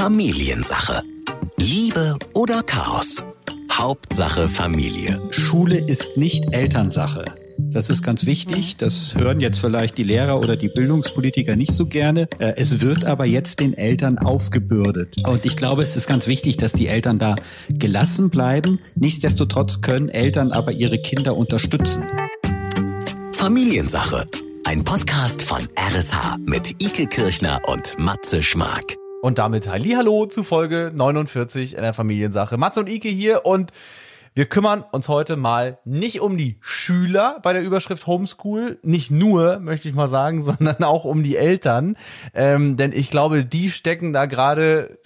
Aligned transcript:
Familiensache. 0.00 1.02
Liebe 1.58 2.16
oder 2.32 2.62
Chaos? 2.62 3.22
Hauptsache 3.70 4.48
Familie. 4.48 5.20
Schule 5.30 5.76
ist 5.76 6.16
nicht 6.16 6.54
Elternsache. 6.54 7.26
Das 7.58 7.90
ist 7.90 8.02
ganz 8.02 8.24
wichtig. 8.24 8.78
Das 8.78 9.14
hören 9.14 9.40
jetzt 9.40 9.58
vielleicht 9.58 9.98
die 9.98 10.02
Lehrer 10.02 10.38
oder 10.38 10.56
die 10.56 10.70
Bildungspolitiker 10.70 11.54
nicht 11.54 11.72
so 11.72 11.84
gerne. 11.84 12.28
Äh, 12.38 12.54
es 12.56 12.80
wird 12.80 13.04
aber 13.04 13.26
jetzt 13.26 13.60
den 13.60 13.74
Eltern 13.74 14.16
aufgebürdet. 14.16 15.16
Und 15.28 15.44
ich 15.44 15.54
glaube, 15.54 15.82
es 15.82 15.96
ist 15.96 16.06
ganz 16.06 16.26
wichtig, 16.26 16.56
dass 16.56 16.72
die 16.72 16.86
Eltern 16.86 17.18
da 17.18 17.34
gelassen 17.68 18.30
bleiben. 18.30 18.78
Nichtsdestotrotz 18.94 19.82
können 19.82 20.08
Eltern 20.08 20.50
aber 20.50 20.72
ihre 20.72 20.96
Kinder 21.02 21.36
unterstützen. 21.36 22.04
Familiensache. 23.32 24.26
Ein 24.64 24.82
Podcast 24.82 25.42
von 25.42 25.60
RSH 25.78 26.38
mit 26.46 26.82
Ike 26.82 27.06
Kirchner 27.06 27.60
und 27.66 27.98
Matze 27.98 28.40
Schmark. 28.40 28.99
Und 29.22 29.36
damit 29.36 29.68
Hallo 29.68 30.24
zu 30.24 30.42
Folge 30.42 30.92
49 30.94 31.74
in 31.74 31.82
der 31.82 31.92
Familiensache. 31.92 32.56
Matze 32.56 32.80
und 32.80 32.88
Ike 32.88 33.10
hier 33.10 33.44
und 33.44 33.70
wir 34.34 34.46
kümmern 34.46 34.82
uns 34.92 35.10
heute 35.10 35.36
mal 35.36 35.78
nicht 35.84 36.22
um 36.22 36.38
die 36.38 36.56
Schüler 36.62 37.38
bei 37.42 37.52
der 37.52 37.62
Überschrift 37.62 38.06
Homeschool, 38.06 38.78
nicht 38.82 39.10
nur, 39.10 39.58
möchte 39.58 39.88
ich 39.88 39.94
mal 39.94 40.08
sagen, 40.08 40.42
sondern 40.42 40.84
auch 40.84 41.04
um 41.04 41.22
die 41.22 41.36
Eltern. 41.36 41.98
Ähm, 42.32 42.78
denn 42.78 42.92
ich 42.92 43.10
glaube, 43.10 43.44
die 43.44 43.70
stecken 43.70 44.14
da 44.14 44.24
gerade 44.24 44.98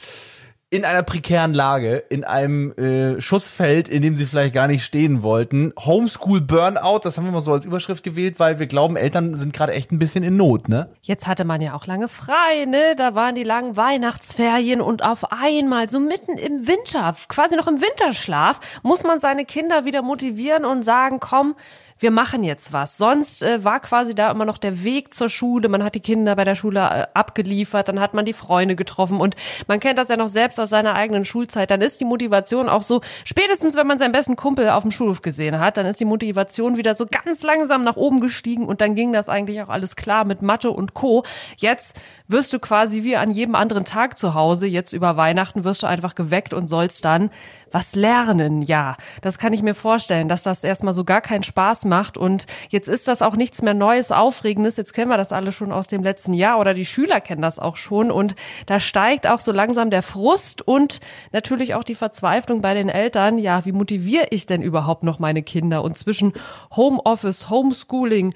in 0.74 0.84
einer 0.84 1.04
prekären 1.04 1.54
Lage, 1.54 1.98
in 2.08 2.24
einem 2.24 2.72
äh, 2.72 3.20
Schussfeld, 3.20 3.88
in 3.88 4.02
dem 4.02 4.16
sie 4.16 4.26
vielleicht 4.26 4.52
gar 4.52 4.66
nicht 4.66 4.84
stehen 4.84 5.22
wollten. 5.22 5.72
Homeschool 5.78 6.40
Burnout, 6.40 6.98
das 7.04 7.16
haben 7.16 7.26
wir 7.26 7.30
mal 7.30 7.42
so 7.42 7.52
als 7.52 7.64
Überschrift 7.64 8.02
gewählt, 8.02 8.40
weil 8.40 8.58
wir 8.58 8.66
glauben, 8.66 8.96
Eltern 8.96 9.36
sind 9.36 9.52
gerade 9.52 9.72
echt 9.72 9.92
ein 9.92 10.00
bisschen 10.00 10.24
in 10.24 10.36
Not, 10.36 10.68
ne? 10.68 10.88
Jetzt 11.02 11.28
hatte 11.28 11.44
man 11.44 11.60
ja 11.60 11.74
auch 11.74 11.86
lange 11.86 12.08
frei, 12.08 12.64
ne? 12.66 12.96
Da 12.96 13.14
waren 13.14 13.36
die 13.36 13.44
langen 13.44 13.76
Weihnachtsferien 13.76 14.80
und 14.80 15.04
auf 15.04 15.30
einmal, 15.30 15.88
so 15.88 16.00
mitten 16.00 16.36
im 16.38 16.66
Winter, 16.66 17.14
quasi 17.28 17.54
noch 17.54 17.68
im 17.68 17.80
Winterschlaf, 17.80 18.58
muss 18.82 19.04
man 19.04 19.20
seine 19.20 19.44
Kinder 19.44 19.84
wieder 19.84 20.02
motivieren 20.02 20.64
und 20.64 20.82
sagen, 20.82 21.20
komm, 21.20 21.54
wir 21.98 22.10
machen 22.10 22.42
jetzt 22.42 22.72
was. 22.72 22.98
Sonst 22.98 23.42
äh, 23.42 23.64
war 23.64 23.80
quasi 23.80 24.14
da 24.14 24.30
immer 24.30 24.44
noch 24.44 24.58
der 24.58 24.82
Weg 24.84 25.14
zur 25.14 25.28
Schule. 25.28 25.68
Man 25.68 25.84
hat 25.84 25.94
die 25.94 26.00
Kinder 26.00 26.34
bei 26.36 26.44
der 26.44 26.54
Schule 26.54 26.80
äh, 26.80 27.06
abgeliefert, 27.14 27.88
dann 27.88 28.00
hat 28.00 28.14
man 28.14 28.24
die 28.24 28.32
Freunde 28.32 28.76
getroffen 28.76 29.20
und 29.20 29.36
man 29.68 29.80
kennt 29.80 29.98
das 29.98 30.08
ja 30.08 30.16
noch 30.16 30.28
selbst 30.28 30.58
aus 30.58 30.70
seiner 30.70 30.94
eigenen 30.94 31.24
Schulzeit. 31.24 31.70
Dann 31.70 31.80
ist 31.80 32.00
die 32.00 32.04
Motivation 32.04 32.68
auch 32.68 32.82
so, 32.82 33.00
spätestens 33.24 33.76
wenn 33.76 33.86
man 33.86 33.98
seinen 33.98 34.12
besten 34.12 34.36
Kumpel 34.36 34.68
auf 34.70 34.82
dem 34.82 34.90
Schulhof 34.90 35.22
gesehen 35.22 35.60
hat, 35.60 35.76
dann 35.76 35.86
ist 35.86 36.00
die 36.00 36.04
Motivation 36.04 36.76
wieder 36.76 36.94
so 36.94 37.06
ganz 37.06 37.42
langsam 37.42 37.82
nach 37.82 37.96
oben 37.96 38.20
gestiegen 38.20 38.66
und 38.66 38.80
dann 38.80 38.94
ging 38.94 39.12
das 39.12 39.28
eigentlich 39.28 39.62
auch 39.62 39.68
alles 39.68 39.96
klar 39.96 40.24
mit 40.24 40.42
Mathe 40.42 40.70
und 40.70 40.94
Co. 40.94 41.24
Jetzt 41.56 41.96
wirst 42.26 42.52
du 42.52 42.58
quasi 42.58 43.04
wie 43.04 43.16
an 43.16 43.30
jedem 43.30 43.54
anderen 43.54 43.84
Tag 43.84 44.18
zu 44.18 44.34
Hause, 44.34 44.66
jetzt 44.66 44.92
über 44.92 45.16
Weihnachten 45.16 45.64
wirst 45.64 45.82
du 45.82 45.86
einfach 45.86 46.14
geweckt 46.14 46.54
und 46.54 46.66
sollst 46.66 47.04
dann 47.04 47.30
was 47.74 47.96
lernen. 47.96 48.62
Ja, 48.62 48.96
das 49.20 49.38
kann 49.38 49.52
ich 49.52 49.62
mir 49.62 49.74
vorstellen, 49.74 50.28
dass 50.28 50.44
das 50.44 50.62
erstmal 50.62 50.94
so 50.94 51.02
gar 51.04 51.20
keinen 51.20 51.42
Spaß 51.42 51.84
macht 51.86 52.16
und 52.16 52.46
jetzt 52.68 52.88
ist 52.88 53.08
das 53.08 53.20
auch 53.20 53.34
nichts 53.34 53.62
mehr 53.62 53.74
Neues, 53.74 54.12
Aufregendes. 54.12 54.76
Jetzt 54.76 54.94
kennen 54.94 55.10
wir 55.10 55.16
das 55.16 55.32
alle 55.32 55.50
schon 55.50 55.72
aus 55.72 55.88
dem 55.88 56.04
letzten 56.04 56.34
Jahr 56.34 56.60
oder 56.60 56.72
die 56.72 56.84
Schüler 56.84 57.20
kennen 57.20 57.42
das 57.42 57.58
auch 57.58 57.76
schon 57.76 58.12
und 58.12 58.36
da 58.66 58.78
steigt 58.78 59.26
auch 59.26 59.40
so 59.40 59.50
langsam 59.50 59.90
der 59.90 60.02
Frust 60.02 60.62
und 60.62 61.00
natürlich 61.32 61.74
auch 61.74 61.82
die 61.82 61.96
Verzweiflung 61.96 62.62
bei 62.62 62.74
den 62.74 62.88
Eltern. 62.88 63.38
Ja, 63.38 63.64
wie 63.64 63.72
motiviere 63.72 64.28
ich 64.30 64.46
denn 64.46 64.62
überhaupt 64.62 65.02
noch 65.02 65.18
meine 65.18 65.42
Kinder? 65.42 65.82
Und 65.82 65.98
zwischen 65.98 66.32
Homeoffice, 66.76 67.50
Homeschooling, 67.50 68.34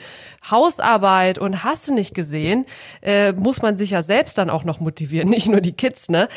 Hausarbeit 0.50 1.38
und 1.38 1.62
hast 1.62 1.86
du 1.86 1.94
nicht 1.94 2.12
gesehen, 2.12 2.66
äh, 3.02 3.32
muss 3.32 3.62
man 3.62 3.76
sich 3.76 3.90
ja 3.90 4.02
selbst 4.02 4.36
dann 4.36 4.50
auch 4.50 4.64
noch 4.64 4.80
motivieren, 4.80 5.28
nicht 5.30 5.48
nur 5.48 5.60
die 5.60 5.72
Kids, 5.72 6.08
ne? 6.08 6.28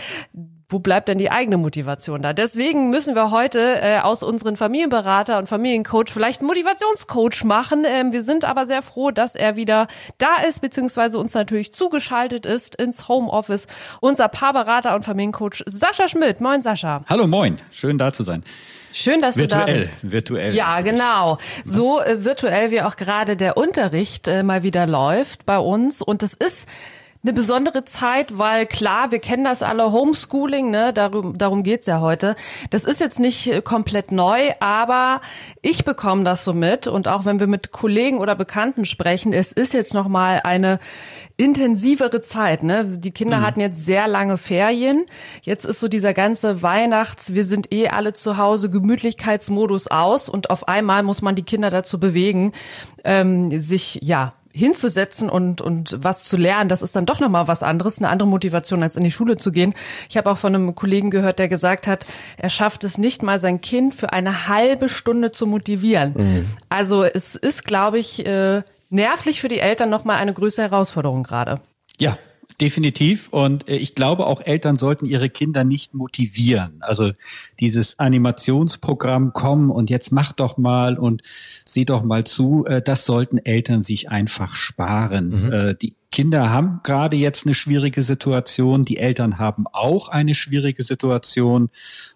Wo 0.72 0.80
bleibt 0.80 1.10
denn 1.10 1.18
die 1.18 1.32
eigene 1.32 1.58
Motivation 1.58 2.22
da? 2.22 2.34
Deswegen 2.34 2.90
müssen 2.90 3.16
wir 3.16 3.32
heute 3.32 3.60
äh, 3.82 4.00
aus 4.00 4.24
unseren 4.24 4.56
Familienberater 4.56 5.38
und 5.38 5.48
Familiencoach 5.48 6.10
vielleicht 6.12 6.42
einen 6.42 6.48
Motivationscoach 6.48 7.44
machen. 7.44 7.86
Ähm, 7.86 8.12
wir 8.12 8.24
sind 8.24 8.46
aber 8.46 8.66
sehr 8.66 8.82
froh, 8.82 9.12
dass 9.12 9.36
er 9.36 9.56
wieder 9.56 9.88
da 10.18 10.38
ist, 10.48 10.62
beziehungsweise 10.62 11.18
uns 11.18 11.34
natürlich 11.34 11.74
zugeschaltet 11.74 12.46
ist 12.46 12.76
ins 12.76 13.08
Homeoffice. 13.08 13.68
Unser 14.00 14.28
Paarberater 14.28 14.96
und 14.96 15.04
Familiencoach 15.04 15.64
Sascha 15.66 16.08
Schmidt. 16.08 16.42
Moin 16.42 16.62
Sascha. 16.62 17.04
Hallo, 17.10 17.28
moin. 17.28 17.58
Schön 17.72 17.98
da 17.98 18.14
zu 18.14 18.24
sein. 18.24 18.44
Schön, 18.94 19.22
dass 19.22 19.38
virtuell, 19.38 19.66
du 19.66 19.72
da 19.72 19.80
bist. 19.80 20.12
Virtuell, 20.12 20.54
Ja, 20.54 20.82
genau. 20.82 21.38
So 21.64 22.02
äh, 22.02 22.26
virtuell 22.26 22.72
wie 22.72 22.82
auch 22.82 22.98
gerade 22.98 23.38
der 23.38 23.58
Unterricht 23.58 24.28
äh, 24.28 24.44
mal 24.44 24.64
wieder 24.64 24.86
läuft 24.86 25.46
bei 25.46 25.60
uns. 25.60 26.02
Und 26.02 26.24
es 26.24 26.34
ist 26.34 26.68
eine 27.24 27.34
besondere 27.34 27.86
Zeit, 27.86 28.38
weil 28.40 28.66
klar, 28.66 29.12
wir 29.12 29.20
kennen 29.20 29.44
das 29.44 29.62
alle, 29.62 29.92
Homeschooling, 29.92 30.72
ne, 30.72 30.92
darum, 30.92 31.38
darum 31.38 31.62
geht's 31.62 31.86
ja 31.86 32.02
heute. 32.02 32.36
Das 32.72 32.84
ist 32.84 33.00
jetzt 33.00 33.20
nicht 33.20 33.48
äh, 33.48 33.62
komplett 33.62 34.12
neu, 34.12 34.52
aber 34.60 35.22
ich 35.62 35.86
bekomme 35.86 36.24
das 36.24 36.44
so 36.44 36.54
mit 36.54 36.88
und 36.88 37.08
auch 37.08 37.26
wenn 37.26 37.40
wir 37.40 37.46
mit 37.46 37.72
Kollegen 37.72 38.18
oder 38.18 38.36
Bekannten 38.36 38.86
sprechen, 38.86 39.34
es 39.34 39.52
ist 39.52 39.74
jetzt 39.74 39.94
nochmal 39.94 40.42
eine 40.44 40.80
intensivere 41.38 42.22
Zeit, 42.22 42.64
ne? 42.64 42.86
Die 42.86 43.12
Kinder 43.12 43.40
mhm. 43.40 43.42
hatten 43.44 43.60
jetzt 43.60 43.86
sehr 43.86 44.08
lange 44.08 44.38
Ferien. 44.38 45.06
Jetzt 45.44 45.66
ist 45.66 45.80
so 45.80 45.88
dieser 45.88 46.14
ganze 46.14 46.64
Weihnachts, 46.64 47.34
wir 47.36 47.46
sind 47.46 47.72
eh 47.72 47.90
alle 47.90 48.14
zu 48.14 48.38
Hause, 48.38 48.72
Gemütlichkeitsmodus 48.72 49.88
aus 49.88 50.28
und 50.28 50.50
auf 50.50 50.68
einmal 50.68 51.04
muss 51.04 51.22
man 51.22 51.36
die 51.36 51.44
Kinder 51.44 51.70
dazu 51.70 52.00
bewegen, 52.00 52.52
ähm, 53.04 53.62
sich 53.62 54.00
ja 54.02 54.32
hinzusetzen 54.54 55.30
und, 55.30 55.62
und 55.62 55.98
was 56.00 56.24
zu 56.24 56.38
lernen, 56.38 56.70
das 56.70 56.82
ist 56.82 56.96
dann 56.96 57.06
doch 57.06 57.20
nochmal 57.20 57.48
was 57.48 57.64
anderes, 57.64 58.00
eine 58.00 58.10
andere 58.10 58.28
Motivation, 58.28 58.84
als 58.84 58.96
in 58.96 59.04
die 59.04 59.12
Schule 59.12 59.38
zu 59.38 59.52
gehen. 59.52 59.74
Ich 60.10 60.18
habe 60.18 60.30
auch 60.30 60.38
von 60.38 60.54
einem 60.54 60.76
Kollegen 60.76 61.12
gehört, 61.12 61.40
der 61.40 61.48
gesagt 61.48 61.88
hat, 61.88 62.06
er 62.38 62.50
schafft 62.50 62.84
es 62.84 62.98
nicht 62.98 63.24
mal, 63.24 63.40
sein 63.40 63.62
Kind 63.62 63.96
für 63.96 64.14
eine 64.14 64.48
halbe 64.48 64.90
Stunde 64.90 65.32
zu 65.32 65.48
motivieren. 65.48 66.14
Mhm. 66.16 66.46
Also 66.70 67.04
es 67.04 67.36
ist, 67.36 67.64
glaube 67.64 68.00
ich, 68.00 68.26
äh, 68.26 68.64
nervlich 68.90 69.42
für 69.42 69.48
die 69.48 69.60
Eltern 69.60 69.90
nochmal 69.90 70.18
eine 70.18 70.34
größere 70.34 70.70
Herausforderung 70.70 71.24
gerade. 71.24 71.62
Ja, 72.00 72.18
Definitiv. 72.60 73.30
Und 73.30 73.70
äh, 73.70 73.76
ich 73.76 73.96
glaube, 73.96 74.28
auch 74.28 74.42
Eltern 74.42 74.76
sollten 74.76 75.06
ihre 75.06 75.30
Kinder 75.30 75.64
nicht 75.64 75.94
motivieren. 75.94 76.78
Also 76.82 77.12
dieses 77.60 78.00
Animationsprogramm 78.00 79.34
kommen 79.34 79.70
und 79.70 79.90
jetzt 79.90 80.12
mach 80.12 80.32
doch 80.34 80.58
mal 80.58 80.98
und 80.98 81.22
sieh 81.66 81.86
doch 81.86 82.04
mal 82.04 82.24
zu, 82.24 82.66
äh, 82.66 82.82
das 82.82 83.06
sollten 83.06 83.38
Eltern 83.38 83.84
sich 83.84 84.10
einfach 84.10 84.56
sparen. 84.56 85.46
Mhm. 85.46 85.54
Äh, 85.54 85.76
die 85.76 85.96
Kinder 86.12 86.50
haben 86.50 86.82
gerade 86.84 87.16
jetzt 87.16 87.46
eine 87.46 87.54
schwierige 87.54 88.04
Situation, 88.04 88.84
die 88.84 88.98
Eltern 88.98 89.40
haben 89.40 89.66
auch 89.72 90.10
eine 90.10 90.36
schwierige 90.36 90.84
Situation 90.84 91.70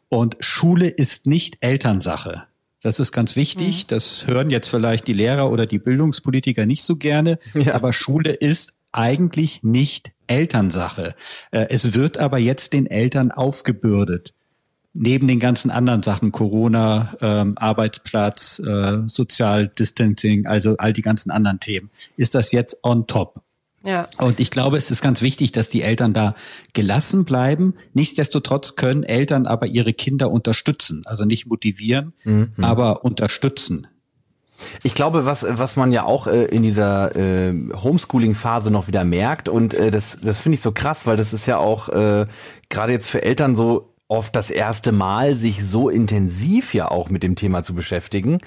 und 0.09 0.35
Schule 0.41 0.88
ist 0.88 1.28
nicht 1.28 1.57
Elternsache. 1.62 2.44
Das 2.81 3.00
ist 3.00 3.12
ganz 3.12 3.35
wichtig. 3.35 3.84
Mhm. 3.84 3.88
Das 3.88 4.28
hören 4.28 4.50
jetzt 4.50 4.67
vielleicht 4.67 5.07
die 5.07 5.13
Lehrer 5.13 5.50
oder 5.50 5.66
die 5.66 5.79
Bildungspolitiker 5.79 6.66
nicht 6.66 6.84
so 6.84 6.97
gerne. 6.97 7.40
Ja. 7.56 7.73
Aber 7.73 7.94
Schule 7.94 8.31
ist 8.31 8.73
eigentlich 8.91 9.63
nicht 9.63 10.12
Elternsache. 10.27 11.15
Äh, 11.51 11.67
es 11.69 11.93
wird 11.93 12.17
aber 12.17 12.37
jetzt 12.37 12.73
den 12.73 12.87
Eltern 12.87 13.31
aufgebürdet. 13.31 14.33
Neben 14.93 15.27
den 15.27 15.39
ganzen 15.41 15.71
anderen 15.71 16.03
Sachen, 16.03 16.31
Corona, 16.31 17.15
ähm, 17.21 17.57
Arbeitsplatz, 17.57 18.59
äh, 18.59 18.99
Social 19.05 19.67
Distancing, 19.67 20.45
also 20.45 20.77
all 20.77 20.93
die 20.93 21.01
ganzen 21.01 21.31
anderen 21.31 21.59
Themen, 21.59 21.89
ist 22.15 22.33
das 22.33 22.53
jetzt 22.53 22.77
on 22.81 23.05
top. 23.05 23.41
Ja. 23.85 24.09
Und 24.17 24.39
ich 24.39 24.49
glaube, 24.49 24.77
es 24.77 24.89
ist 24.89 25.01
ganz 25.01 25.21
wichtig, 25.21 25.51
dass 25.51 25.69
die 25.69 25.83
Eltern 25.83 26.13
da 26.13 26.33
gelassen 26.73 27.23
bleiben. 27.23 27.75
Nichtsdestotrotz 27.93 28.75
können 28.75 29.03
Eltern 29.03 29.45
aber 29.45 29.67
ihre 29.67 29.93
Kinder 29.93 30.31
unterstützen. 30.31 31.03
Also 31.05 31.23
nicht 31.25 31.45
motivieren, 31.45 32.13
mhm. 32.23 32.53
aber 32.61 33.05
unterstützen. 33.05 33.87
Ich 34.83 34.93
glaube, 34.93 35.25
was, 35.25 35.45
was 35.47 35.75
man 35.75 35.91
ja 35.91 36.03
auch 36.03 36.27
äh, 36.27 36.45
in 36.45 36.63
dieser 36.63 37.16
äh, 37.16 37.53
Homeschooling-Phase 37.73 38.71
noch 38.71 38.88
wieder 38.88 39.03
merkt, 39.03 39.49
und 39.49 39.73
äh, 39.73 39.91
das, 39.91 40.19
das 40.21 40.39
finde 40.39 40.55
ich 40.55 40.61
so 40.61 40.71
krass, 40.71 41.05
weil 41.05 41.17
das 41.17 41.33
ist 41.33 41.45
ja 41.45 41.57
auch 41.57 41.89
äh, 41.89 42.25
gerade 42.69 42.91
jetzt 42.91 43.07
für 43.07 43.23
Eltern 43.23 43.55
so 43.55 43.91
oft 44.07 44.35
das 44.35 44.52
erste 44.52 44.91
Mal, 44.91 45.35
sich 45.35 45.66
so 45.66 45.90
intensiv 45.90 46.73
ja 46.73 46.90
auch 46.90 47.09
mit 47.09 47.23
dem 47.23 47.35
Thema 47.35 47.63
zu 47.63 47.73
beschäftigen, 47.73 48.40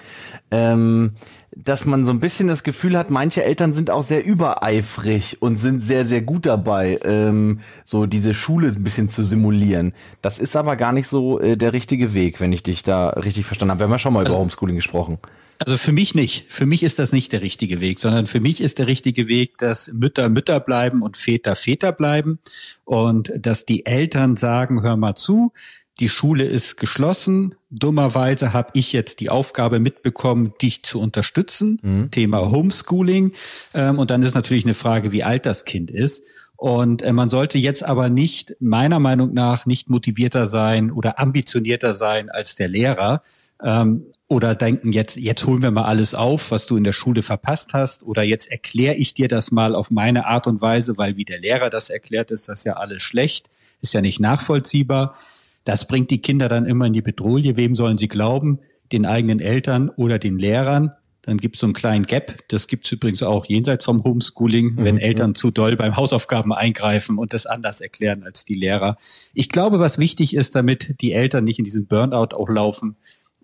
ähm, 0.51 1.15
dass 1.57 1.85
man 1.85 2.05
so 2.05 2.13
ein 2.13 2.21
bisschen 2.21 2.47
das 2.47 2.63
Gefühl 2.63 2.97
hat, 2.97 3.11
manche 3.11 3.43
Eltern 3.43 3.73
sind 3.73 3.91
auch 3.91 4.05
sehr 4.05 4.25
übereifrig 4.25 5.43
und 5.43 5.57
sind 5.57 5.83
sehr, 5.83 6.07
sehr 6.07 6.21
gut 6.21 6.47
dabei, 6.47 7.01
ähm, 7.05 7.61
so 7.85 8.07
diese 8.07 8.35
Schule 8.35 8.69
ein 8.69 8.85
bisschen 8.85 9.09
zu 9.09 9.25
simulieren. 9.25 9.95
Das 10.23 10.39
ist 10.39 10.55
aber 10.55 10.77
gar 10.77 10.93
nicht 10.93 11.09
so 11.09 11.41
äh, 11.41 11.57
der 11.57 11.73
richtige 11.73 12.15
Weg, 12.15 12.41
wenn 12.41 12.53
ich 12.53 12.63
dich 12.63 12.85
da 12.85 13.09
richtig 13.11 13.45
verstanden 13.47 13.73
habe. 13.73 13.81
Wir 13.81 13.85
haben 13.85 13.93
ja 13.93 13.99
schon 13.99 14.13
mal 14.13 14.21
über 14.21 14.31
also 14.31 14.41
Homeschooling 14.41 14.77
gesprochen. 14.77 15.19
Also 15.59 15.77
für 15.77 15.93
mich 15.93 16.15
nicht. 16.15 16.47
Für 16.49 16.67
mich 16.67 16.85
ist 16.85 16.99
das 16.99 17.13
nicht 17.13 17.33
der 17.33 17.43
richtige 17.43 17.81
Weg, 17.81 17.99
sondern 17.99 18.27
für 18.27 18.41
mich 18.41 18.61
ist 18.61 18.79
der 18.79 18.87
richtige 18.87 19.27
Weg, 19.27 19.59
dass 19.59 19.91
Mütter 19.93 20.29
Mütter 20.29 20.61
bleiben 20.61 21.03
und 21.03 21.17
Väter 21.17 21.57
Väter 21.57 21.91
bleiben 21.91 22.39
und 22.85 23.33
dass 23.37 23.67
die 23.67 23.85
Eltern 23.85 24.37
sagen, 24.37 24.83
hör 24.83 24.97
mal 24.97 25.17
zu, 25.17 25.53
die 26.01 26.09
Schule 26.09 26.45
ist 26.45 26.77
geschlossen. 26.77 27.57
Dummerweise 27.71 28.53
habe 28.53 28.71
ich 28.75 28.93
jetzt 28.93 29.19
die 29.19 29.31
Aufgabe 29.31 29.81
mitbekommen, 29.81 30.53
dich 30.63 30.85
zu 30.85 31.01
unterstützen. 31.01 31.81
Mhm. 31.83 32.11
Thema 32.13 32.51
Homeschooling. 32.51 33.33
Ähm, 33.75 33.99
und 33.99 34.11
dann 34.11 34.23
ist 34.23 34.35
natürlich 34.35 34.65
eine 34.65 34.75
Frage, 34.75 35.11
wie 35.11 35.25
alt 35.25 35.45
das 35.45 35.65
Kind 35.65 35.91
ist. 35.91 36.23
Und 36.57 37.03
äh, 37.03 37.13
man 37.13 37.29
sollte 37.29 37.59
jetzt 37.59 37.85
aber 37.85 38.11
nicht, 38.11 38.57
meiner 38.61 39.01
Meinung 39.01 39.35
nach, 39.35 39.67
nicht 39.67 39.91
motivierter 39.91 40.47
sein 40.47 40.93
oder 40.93 41.19
ambitionierter 41.19 41.95
sein 41.95 42.31
als 42.31 42.55
der 42.55 42.69
Lehrer. 42.69 43.23
Ähm, 43.63 44.07
oder 44.29 44.55
denken, 44.55 44.93
jetzt, 44.93 45.17
jetzt 45.17 45.47
holen 45.47 45.63
wir 45.63 45.71
mal 45.71 45.85
alles 45.85 46.15
auf, 46.15 46.51
was 46.51 46.67
du 46.67 46.77
in 46.77 46.85
der 46.85 46.93
Schule 46.93 47.23
verpasst 47.23 47.73
hast, 47.73 48.05
oder 48.05 48.23
jetzt 48.23 48.51
erkläre 48.51 48.95
ich 48.95 49.15
dir 49.15 49.27
das 49.27 49.51
mal 49.51 49.75
auf 49.75 49.91
meine 49.91 50.27
Art 50.27 50.47
und 50.47 50.61
Weise, 50.61 50.99
weil 50.99 51.17
wie 51.17 51.25
der 51.25 51.41
Lehrer 51.41 51.71
das 51.71 51.89
erklärt, 51.89 52.31
ist 52.31 52.49
das 52.49 52.65
ja 52.65 52.75
alles 52.75 53.03
schlecht, 53.03 53.49
ist 53.81 53.95
ja 53.95 54.03
nicht 54.03 54.21
nachvollziehbar. 54.21 55.17
Das 55.65 55.89
bringt 55.89 56.11
die 56.11 56.21
Kinder 56.21 56.49
dann 56.49 56.67
immer 56.67 56.87
in 56.87 56.93
die 56.93 57.03
Bedrohung. 57.03 57.43
Wem 57.57 57.75
sollen 57.75 57.99
sie 57.99 58.09
glauben? 58.09 58.61
Den 58.93 59.07
eigenen 59.07 59.41
Eltern 59.41 59.91
oder 59.91 60.19
den 60.19 60.39
Lehrern? 60.39 60.93
Dann 61.23 61.37
gibt 61.37 61.57
es 61.57 61.61
so 61.61 61.67
einen 61.67 61.75
kleinen 61.75 62.07
Gap. 62.07 62.39
Das 62.49 62.69
gibt 62.69 62.87
es 62.87 62.93
übrigens 62.93 63.23
auch 63.23 63.45
jenseits 63.45 63.85
vom 63.85 64.03
Homeschooling, 64.03 64.79
wenn 64.79 64.95
mhm. 64.95 65.01
Eltern 65.03 65.35
zu 65.35 65.51
doll 65.51 65.77
beim 65.77 65.95
Hausaufgaben 65.95 66.55
eingreifen 66.55 67.19
und 67.19 67.35
das 67.35 67.45
anders 67.45 67.83
erklären 67.83 68.23
als 68.25 68.47
die 68.47 68.55
Lehrer. 68.55 68.97
Ich 69.35 69.51
glaube, 69.51 69.79
was 69.79 69.99
wichtig 69.99 70.35
ist, 70.35 70.55
damit 70.55 71.03
die 71.03 71.13
Eltern 71.13 71.45
nicht 71.45 71.59
in 71.59 71.67
diesen 71.67 71.87
Burnout 71.87 72.35
auch 72.35 72.49
laufen, 72.49 72.97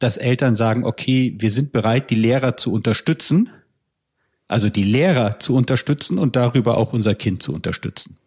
dass 0.05 0.19
Eltern 0.19 0.55
sagen, 0.55 0.85
okay, 0.85 1.35
wir 1.39 1.51
sind 1.51 1.73
bereit, 1.73 2.11
die 2.11 2.15
Lehrer 2.15 2.59
zu 2.59 2.71
unterstützen, 2.71 3.49
also 4.49 4.69
die 4.69 4.83
Lehrer 4.83 5.41
zu 5.41 5.57
unterstützen 5.57 6.19
und 6.19 6.37
darüber 6.37 6.77
auch 6.77 6.93
unser 6.93 7.15
Kind 7.15 7.43
zu 7.43 7.55
unterstützen. 7.55 8.19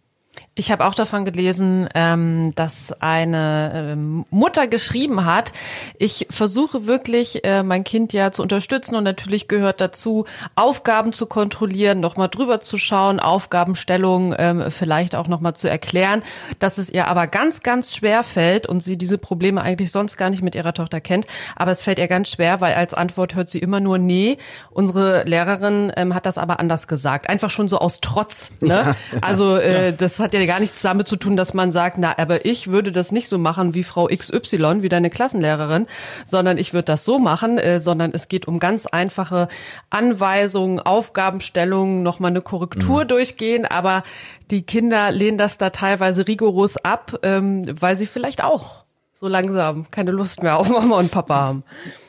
Ich 0.56 0.72
habe 0.72 0.86
auch 0.86 0.96
davon 0.96 1.24
gelesen, 1.24 1.88
ähm, 1.94 2.52
dass 2.56 2.92
eine 3.00 3.92
ähm, 3.94 4.26
Mutter 4.32 4.68
geschrieben 4.68 5.26
hat, 5.26 5.52
ich 6.00 6.26
versuche 6.32 6.88
wirklich, 6.88 7.46
äh, 7.46 7.62
mein 7.62 7.84
Kind 7.84 8.12
ja 8.12 8.32
zu 8.32 8.42
unterstützen 8.42 8.96
und 8.96 9.04
natürlich 9.04 9.48
gehört 9.48 9.82
dazu, 9.82 10.26
Aufgaben 10.56 11.14
zu 11.14 11.28
kontrollieren, 11.28 12.00
nochmal 12.00 12.30
drüber 12.30 12.60
zu 12.60 12.78
schauen, 12.78 13.20
Aufgabenstellung 13.20 14.34
ähm, 14.38 14.72
vielleicht 14.72 15.16
auch 15.16 15.28
nochmal 15.28 15.56
zu 15.56 15.70
erklären, 15.70 16.24
dass 16.58 16.80
es 16.80 16.90
ihr 16.90 17.08
aber 17.08 17.28
ganz, 17.28 17.62
ganz 17.62 17.96
schwer 17.96 18.24
fällt 18.24 18.66
und 18.66 18.82
sie 18.82 18.98
diese 18.98 19.20
Probleme 19.20 19.62
eigentlich 19.62 19.92
sonst 19.92 20.18
gar 20.18 20.32
nicht 20.32 20.42
mit 20.42 20.56
ihrer 20.56 20.74
Tochter 20.74 21.02
kennt, 21.02 21.28
aber 21.56 21.72
es 21.72 21.84
fällt 21.84 22.00
ihr 22.00 22.08
ganz 22.08 22.32
schwer, 22.32 22.62
weil 22.62 22.74
als 22.74 22.96
Antwort 22.96 23.36
hört 23.36 23.50
sie 23.50 23.60
immer 23.60 23.80
nur, 23.80 24.00
nee, 24.00 24.38
unsere 24.72 25.24
Lehrerin 25.26 25.92
ähm, 25.96 26.16
hat 26.16 26.26
das 26.26 26.38
aber 26.40 26.60
anders 26.60 26.88
gesagt, 26.88 27.30
einfach 27.30 27.52
schon 27.52 27.70
so 27.70 27.78
aus 27.78 28.00
Trotz. 28.02 28.52
Ne? 28.60 28.68
Ja, 28.68 28.96
Also 29.22 29.58
äh, 29.58 29.94
das 29.94 30.20
hat 30.20 30.27
ja 30.34 30.46
gar 30.46 30.60
nichts 30.60 30.82
damit 30.82 31.08
zu 31.08 31.16
tun, 31.16 31.38
dass 31.38 31.54
man 31.54 31.72
sagt, 31.72 31.98
na, 31.98 32.18
aber 32.18 32.46
ich 32.46 32.68
würde 32.68 32.92
das 32.92 33.12
nicht 33.12 33.28
so 33.28 33.38
machen 33.38 33.74
wie 33.74 33.84
Frau 33.84 34.08
XY, 34.08 34.82
wie 34.82 34.90
deine 34.90 35.10
Klassenlehrerin, 35.10 35.88
sondern 36.26 36.58
ich 36.58 36.74
würde 36.74 36.86
das 36.86 37.04
so 37.04 37.20
machen, 37.20 37.58
äh, 37.58 37.80
sondern 37.80 38.12
es 38.14 38.28
geht 38.28 38.48
um 38.48 38.60
ganz 38.60 38.86
einfache 38.86 39.48
Anweisungen, 39.90 40.80
Aufgabenstellungen, 40.80 42.04
nochmal 42.04 42.32
eine 42.32 42.42
Korrektur 42.42 43.04
mhm. 43.04 43.08
durchgehen, 43.08 43.66
aber 43.66 44.04
die 44.52 44.64
Kinder 44.64 45.12
lehnen 45.12 45.38
das 45.38 45.58
da 45.58 45.70
teilweise 45.70 46.28
rigoros 46.28 46.78
ab, 46.78 47.20
ähm, 47.24 47.64
weil 47.80 47.96
sie 47.96 48.08
vielleicht 48.08 48.44
auch 48.44 48.87
so 49.20 49.28
langsam 49.28 49.90
keine 49.90 50.12
Lust 50.12 50.44
mehr 50.44 50.58
auf 50.58 50.70
Mama 50.70 51.00
und 51.00 51.12
Papa 51.12 51.36
haben. 51.36 51.64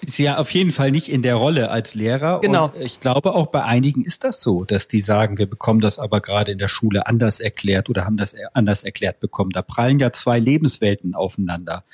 Sie 0.07 0.25
ja 0.25 0.39
auf 0.39 0.51
jeden 0.53 0.71
Fall 0.71 0.91
nicht 0.91 1.09
in 1.11 1.23
der 1.23 1.37
Rolle 1.37 1.71
als 1.71 1.95
Lehrer. 1.95 2.41
Genau. 2.41 2.67
Und 2.67 2.81
ich 2.81 3.01
glaube 3.01 3.35
auch 3.35 3.47
bei 3.47 3.65
einigen 3.65 4.05
ist 4.05 4.25
das 4.25 4.43
so, 4.43 4.65
dass 4.65 4.89
die 4.89 5.01
sagen, 5.01 5.39
wir 5.39 5.49
bekommen 5.49 5.81
das 5.81 5.99
aber 5.99 6.21
gerade 6.21 6.53
in 6.53 6.59
der 6.59 6.69
Schule 6.69 7.07
anders 7.07 7.41
erklärt 7.41 7.89
oder 7.89 8.05
haben 8.05 8.19
das 8.19 8.35
anders 8.53 8.85
erklärt 8.85 9.21
bekommen. 9.21 9.51
Da 9.51 9.63
prallen 9.63 9.99
ja 9.99 10.13
zwei 10.13 10.39
Lebenswelten 10.39 11.15
aufeinander. 11.15 11.85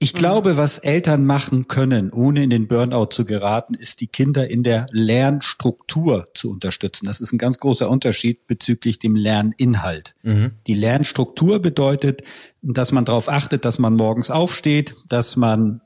Ich 0.00 0.14
mhm. 0.14 0.18
glaube, 0.18 0.56
was 0.56 0.78
Eltern 0.78 1.24
machen 1.24 1.66
können, 1.66 2.12
ohne 2.12 2.44
in 2.44 2.50
den 2.50 2.68
Burnout 2.68 3.06
zu 3.06 3.24
geraten, 3.24 3.74
ist 3.74 4.00
die 4.00 4.06
Kinder 4.06 4.48
in 4.48 4.62
der 4.62 4.86
Lernstruktur 4.90 6.28
zu 6.34 6.50
unterstützen. 6.50 7.06
Das 7.06 7.20
ist 7.20 7.32
ein 7.32 7.38
ganz 7.38 7.58
großer 7.58 7.90
Unterschied 7.90 8.46
bezüglich 8.46 8.98
dem 9.00 9.16
Lerninhalt. 9.16 10.14
Mhm. 10.22 10.52
Die 10.66 10.74
Lernstruktur 10.74 11.60
bedeutet, 11.60 12.22
dass 12.62 12.92
man 12.92 13.04
darauf 13.04 13.28
achtet, 13.28 13.64
dass 13.64 13.78
man 13.78 13.94
morgens 13.94 14.30
aufsteht, 14.30 14.94
dass 15.08 15.36
man 15.36 15.80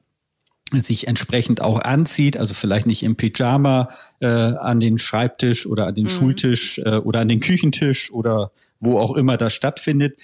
sich 0.73 1.07
entsprechend 1.07 1.61
auch 1.61 1.81
anzieht, 1.81 2.37
also 2.37 2.55
vielleicht 2.55 2.87
nicht 2.87 3.03
im 3.03 3.17
Pyjama 3.17 3.91
äh, 4.21 4.27
an 4.27 4.81
den 4.81 4.99
Schreibtisch 4.99 5.67
oder 5.67 5.87
an 5.87 5.95
den 5.95 6.05
mhm. 6.05 6.09
Schultisch 6.09 6.79
äh, 6.79 6.97
oder 6.97 7.21
an 7.21 7.29
den 7.29 7.41
Küchentisch 7.41 8.11
oder 8.13 8.53
wo 8.81 8.99
auch 8.99 9.15
immer 9.15 9.37
das 9.37 9.53
stattfindet. 9.53 10.17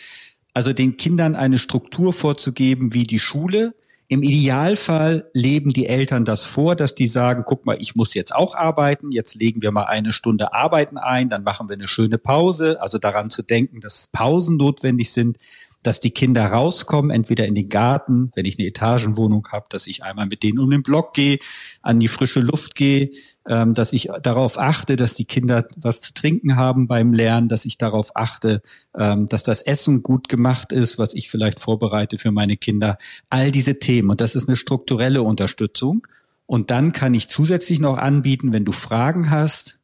Also 0.59 0.73
den 0.73 0.97
Kindern 0.97 1.37
eine 1.37 1.57
Struktur 1.57 2.13
vorzugeben 2.13 2.93
wie 2.93 3.05
die 3.05 3.21
Schule, 3.21 3.75
im 4.09 4.25
Idealfall 4.25 5.31
leben 5.33 5.71
die 5.71 5.87
Eltern 5.87 6.25
das 6.25 6.43
vor, 6.43 6.75
dass 6.75 6.97
die 6.97 7.07
sagen, 7.07 7.45
guck 7.47 7.65
mal, 7.65 7.77
ich 7.79 7.95
muss 7.95 8.13
jetzt 8.15 8.35
auch 8.35 8.57
arbeiten, 8.57 9.13
jetzt 9.13 9.37
legen 9.37 9.63
wir 9.63 9.71
mal 9.71 9.85
eine 9.85 10.13
Stunde 10.13 10.53
Arbeiten 10.53 10.99
ein, 10.99 11.29
dann 11.29 11.45
machen 11.45 11.69
wir 11.69 11.75
eine 11.75 11.87
schöne 11.87 12.19
Pause. 12.19 12.83
Also 12.83 12.99
daran 12.99 13.31
zu 13.31 13.45
denken, 13.45 13.79
dass 13.81 14.09
Pausen 14.11 14.57
notwendig 14.57 15.13
sind, 15.13 15.39
dass 15.83 16.01
die 16.01 16.11
Kinder 16.11 16.47
rauskommen, 16.47 17.11
entweder 17.11 17.47
in 17.47 17.55
den 17.55 17.69
Garten, 17.69 18.31
wenn 18.35 18.45
ich 18.45 18.59
eine 18.59 18.69
Etagenwohnung 18.69 19.47
habe, 19.53 19.67
dass 19.71 19.87
ich 19.87 20.03
einmal 20.03 20.27
mit 20.27 20.43
denen 20.43 20.59
um 20.59 20.71
den 20.71 20.83
Block 20.83 21.15
gehe, 21.15 21.39
an 21.83 22.01
die 22.01 22.09
frische 22.09 22.41
Luft 22.41 22.75
gehe, 22.75 23.11
ähm, 23.49 23.73
dass 23.73 23.93
ich 23.93 24.09
darauf 24.23 24.59
achte, 24.59 24.97
dass 24.97 25.15
die 25.15 25.25
Kinder 25.25 25.67
was 25.77 26.01
zu 26.01 26.13
trinken 26.13 26.57
haben 26.57 26.89
beim 26.89 27.13
Lernen, 27.13 27.49
dass 27.49 27.65
ich 27.65 27.79
darauf 27.79 28.15
achte, 28.15 28.61
ähm, 28.97 29.27
dass 29.27 29.43
das 29.43 29.63
Essen 29.63 30.03
gut 30.03 30.29
gemacht 30.29 30.73
ist, 30.73 30.99
was 30.99 31.15
ich 31.15 31.31
vielleicht 31.31 31.61
vorbereite 31.61 32.19
für 32.19 32.33
meine 32.33 32.57
Kinder. 32.57 32.99
All 33.31 33.51
diese 33.51 33.79
Themen. 33.79 34.11
Und 34.11 34.21
das 34.21 34.35
ist 34.35 34.49
eine 34.49 34.57
strukturelle 34.57 35.23
Unterstützung. 35.23 36.07
Und 36.47 36.71
dann 36.71 36.93
kann 36.93 37.15
ich 37.15 37.29
zusätzlich 37.29 37.79
noch 37.79 37.99
anbieten, 37.99 38.53
wenn 38.53 38.65
du 38.65 38.73
Fragen 38.73 39.31
hast, 39.31 39.77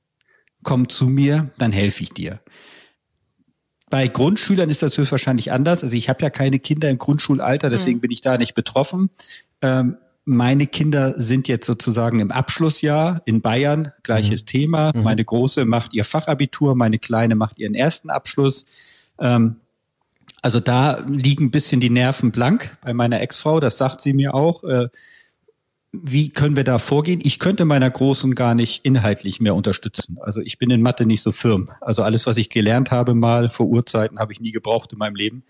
komm 0.63 0.89
zu 0.89 1.07
mir, 1.07 1.51
dann 1.59 1.73
helfe 1.73 2.03
ich 2.03 2.11
dir. 2.11 2.41
Bei 3.95 4.09
Grundschülern 4.09 4.71
ist 4.71 4.83
das 4.83 4.99
höchstwahrscheinlich 4.99 5.53
anders. 5.53 5.85
Also 5.85 5.95
ich 5.95 6.09
habe 6.09 6.21
ja 6.21 6.29
keine 6.29 6.59
Kinder 6.59 6.91
im 6.91 6.99
Grundschulalter, 6.99 7.71
deswegen 7.71 7.99
mhm. 7.99 8.01
bin 8.01 8.11
ich 8.11 8.21
da 8.23 8.37
nicht 8.39 8.55
betroffen. 8.55 9.09
Ähm, 9.63 9.99
meine 10.25 10.67
Kinder 10.67 11.15
sind 11.17 11.47
jetzt 11.47 11.65
sozusagen 11.65 12.19
im 12.19 12.33
Abschlussjahr 12.33 13.23
in 13.25 13.41
Bayern, 13.41 13.93
gleiches 14.03 14.41
mhm. 14.43 14.47
Thema. 14.47 14.93
Mhm. 14.93 15.05
Meine 15.05 15.25
Große 15.25 15.65
macht 15.65 15.95
ihr 15.95 16.05
Fachabitur, 16.05 16.75
meine 16.75 16.99
Kleine 16.99 17.37
macht 17.37 17.61
ihren 17.61 17.77
ersten 17.77 18.11
Abschluss. 18.11 18.65
Ähm, 19.21 19.61
also 20.43 20.59
da 20.59 20.99
liegen 21.07 21.45
ein 21.45 21.51
bisschen 21.53 21.81
die 21.81 21.89
Nerven 21.89 22.33
blank 22.33 22.77
bei 22.81 22.95
meiner 22.95 23.21
Ex-Frau, 23.21 23.61
das 23.61 23.79
sagt 23.79 24.01
sie 24.01 24.13
mir 24.13 24.35
auch. 24.35 24.65
Äh, 24.65 24.89
wie 26.03 26.31
können 26.31 26.57
wir 26.57 26.65
da 26.65 26.79
vorgehen? 26.79 27.21
Ich 27.23 27.39
könnte 27.39 27.65
meiner 27.65 27.91
Großen 27.91 28.35
gar 28.35 28.55
nicht 28.55 28.85
inhaltlich 28.85 29.41
mehr 29.41 29.55
unterstützen. 29.55 30.19
Also 30.21 30.41
ich 30.41 30.59
bin 30.59 30.71
in 30.71 30.83
Mathe 30.83 31.07
nicht 31.07 31.23
so 31.23 31.33
firm. 31.33 31.71
Also 31.81 32.03
alles, 32.03 32.27
was 32.27 32.37
ich 32.37 32.51
gelernt 32.51 32.91
habe 32.91 33.15
mal 33.15 33.49
vor 33.49 33.67
Urzeiten, 33.67 34.19
habe 34.19 34.33
ich 34.33 34.41
nie 34.41 34.53
gebraucht 34.53 34.93
in 34.93 34.99
meinem 34.99 35.17
Leben. 35.17 35.45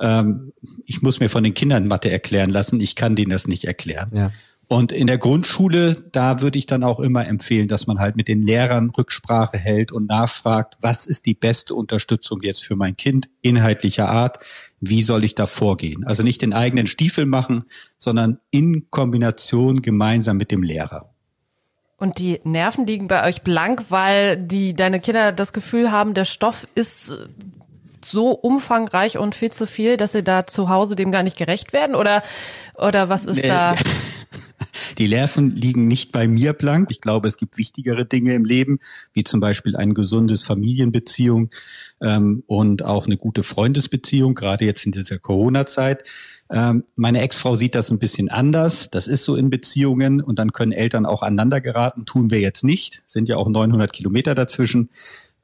Ähm, 0.00 0.52
ich 0.86 1.02
muss 1.02 1.20
mir 1.20 1.28
von 1.28 1.44
den 1.44 1.54
Kindern 1.54 1.86
Mathe 1.86 2.10
erklären 2.10 2.50
lassen. 2.50 2.80
Ich 2.80 2.96
kann 2.96 3.16
denen 3.16 3.30
das 3.30 3.46
nicht 3.46 3.64
erklären. 3.64 4.10
Ja. 4.12 4.32
Und 4.72 4.90
in 4.90 5.06
der 5.06 5.18
Grundschule, 5.18 6.02
da 6.12 6.40
würde 6.40 6.56
ich 6.56 6.64
dann 6.64 6.82
auch 6.82 6.98
immer 6.98 7.26
empfehlen, 7.26 7.68
dass 7.68 7.86
man 7.86 7.98
halt 7.98 8.16
mit 8.16 8.26
den 8.26 8.40
Lehrern 8.40 8.88
Rücksprache 8.88 9.58
hält 9.58 9.92
und 9.92 10.08
nachfragt, 10.08 10.78
was 10.80 11.06
ist 11.06 11.26
die 11.26 11.34
beste 11.34 11.74
Unterstützung 11.74 12.40
jetzt 12.40 12.64
für 12.64 12.74
mein 12.74 12.96
Kind 12.96 13.28
inhaltlicher 13.42 14.08
Art? 14.08 14.38
Wie 14.80 15.02
soll 15.02 15.24
ich 15.24 15.34
da 15.34 15.44
vorgehen? 15.44 16.04
Also 16.06 16.22
nicht 16.22 16.40
den 16.40 16.54
eigenen 16.54 16.86
Stiefel 16.86 17.26
machen, 17.26 17.64
sondern 17.98 18.38
in 18.50 18.86
Kombination 18.88 19.82
gemeinsam 19.82 20.38
mit 20.38 20.50
dem 20.50 20.62
Lehrer. 20.62 21.10
Und 21.98 22.16
die 22.16 22.40
Nerven 22.42 22.86
liegen 22.86 23.08
bei 23.08 23.28
euch 23.28 23.42
blank, 23.42 23.90
weil 23.90 24.38
die 24.38 24.72
deine 24.72 25.00
Kinder 25.00 25.32
das 25.32 25.52
Gefühl 25.52 25.92
haben, 25.92 26.14
der 26.14 26.24
Stoff 26.24 26.66
ist 26.74 27.12
so 28.02 28.30
umfangreich 28.30 29.18
und 29.18 29.34
viel 29.34 29.50
zu 29.50 29.66
viel, 29.66 29.98
dass 29.98 30.12
sie 30.12 30.24
da 30.24 30.46
zu 30.46 30.70
Hause 30.70 30.96
dem 30.96 31.12
gar 31.12 31.22
nicht 31.22 31.36
gerecht 31.36 31.74
werden? 31.74 31.94
Oder, 31.94 32.22
oder 32.74 33.10
was 33.10 33.26
ist 33.26 33.42
nee, 33.42 33.48
da? 33.48 33.74
Die 34.98 35.08
Nerven 35.08 35.46
liegen 35.46 35.88
nicht 35.88 36.12
bei 36.12 36.28
mir 36.28 36.52
blank. 36.52 36.90
Ich 36.90 37.00
glaube, 37.00 37.28
es 37.28 37.36
gibt 37.36 37.58
wichtigere 37.58 38.04
Dinge 38.04 38.34
im 38.34 38.44
Leben, 38.44 38.78
wie 39.12 39.24
zum 39.24 39.40
Beispiel 39.40 39.76
ein 39.76 39.94
gesundes 39.94 40.42
Familienbeziehung 40.42 41.50
ähm, 42.00 42.42
und 42.46 42.84
auch 42.84 43.06
eine 43.06 43.16
gute 43.16 43.42
Freundesbeziehung, 43.42 44.34
gerade 44.34 44.64
jetzt 44.64 44.84
in 44.84 44.92
dieser 44.92 45.18
Corona-Zeit. 45.18 46.04
Ähm, 46.50 46.84
meine 46.96 47.22
Ex-Frau 47.22 47.56
sieht 47.56 47.74
das 47.74 47.90
ein 47.90 47.98
bisschen 47.98 48.28
anders. 48.28 48.90
Das 48.90 49.06
ist 49.06 49.24
so 49.24 49.36
in 49.36 49.48
Beziehungen 49.48 50.20
und 50.20 50.38
dann 50.38 50.52
können 50.52 50.72
Eltern 50.72 51.06
auch 51.06 51.22
aneinander 51.22 51.60
geraten. 51.60 52.04
Tun 52.04 52.30
wir 52.30 52.40
jetzt 52.40 52.62
nicht. 52.62 53.02
Sind 53.06 53.28
ja 53.28 53.36
auch 53.36 53.48
900 53.48 53.92
Kilometer 53.92 54.34
dazwischen. 54.34 54.90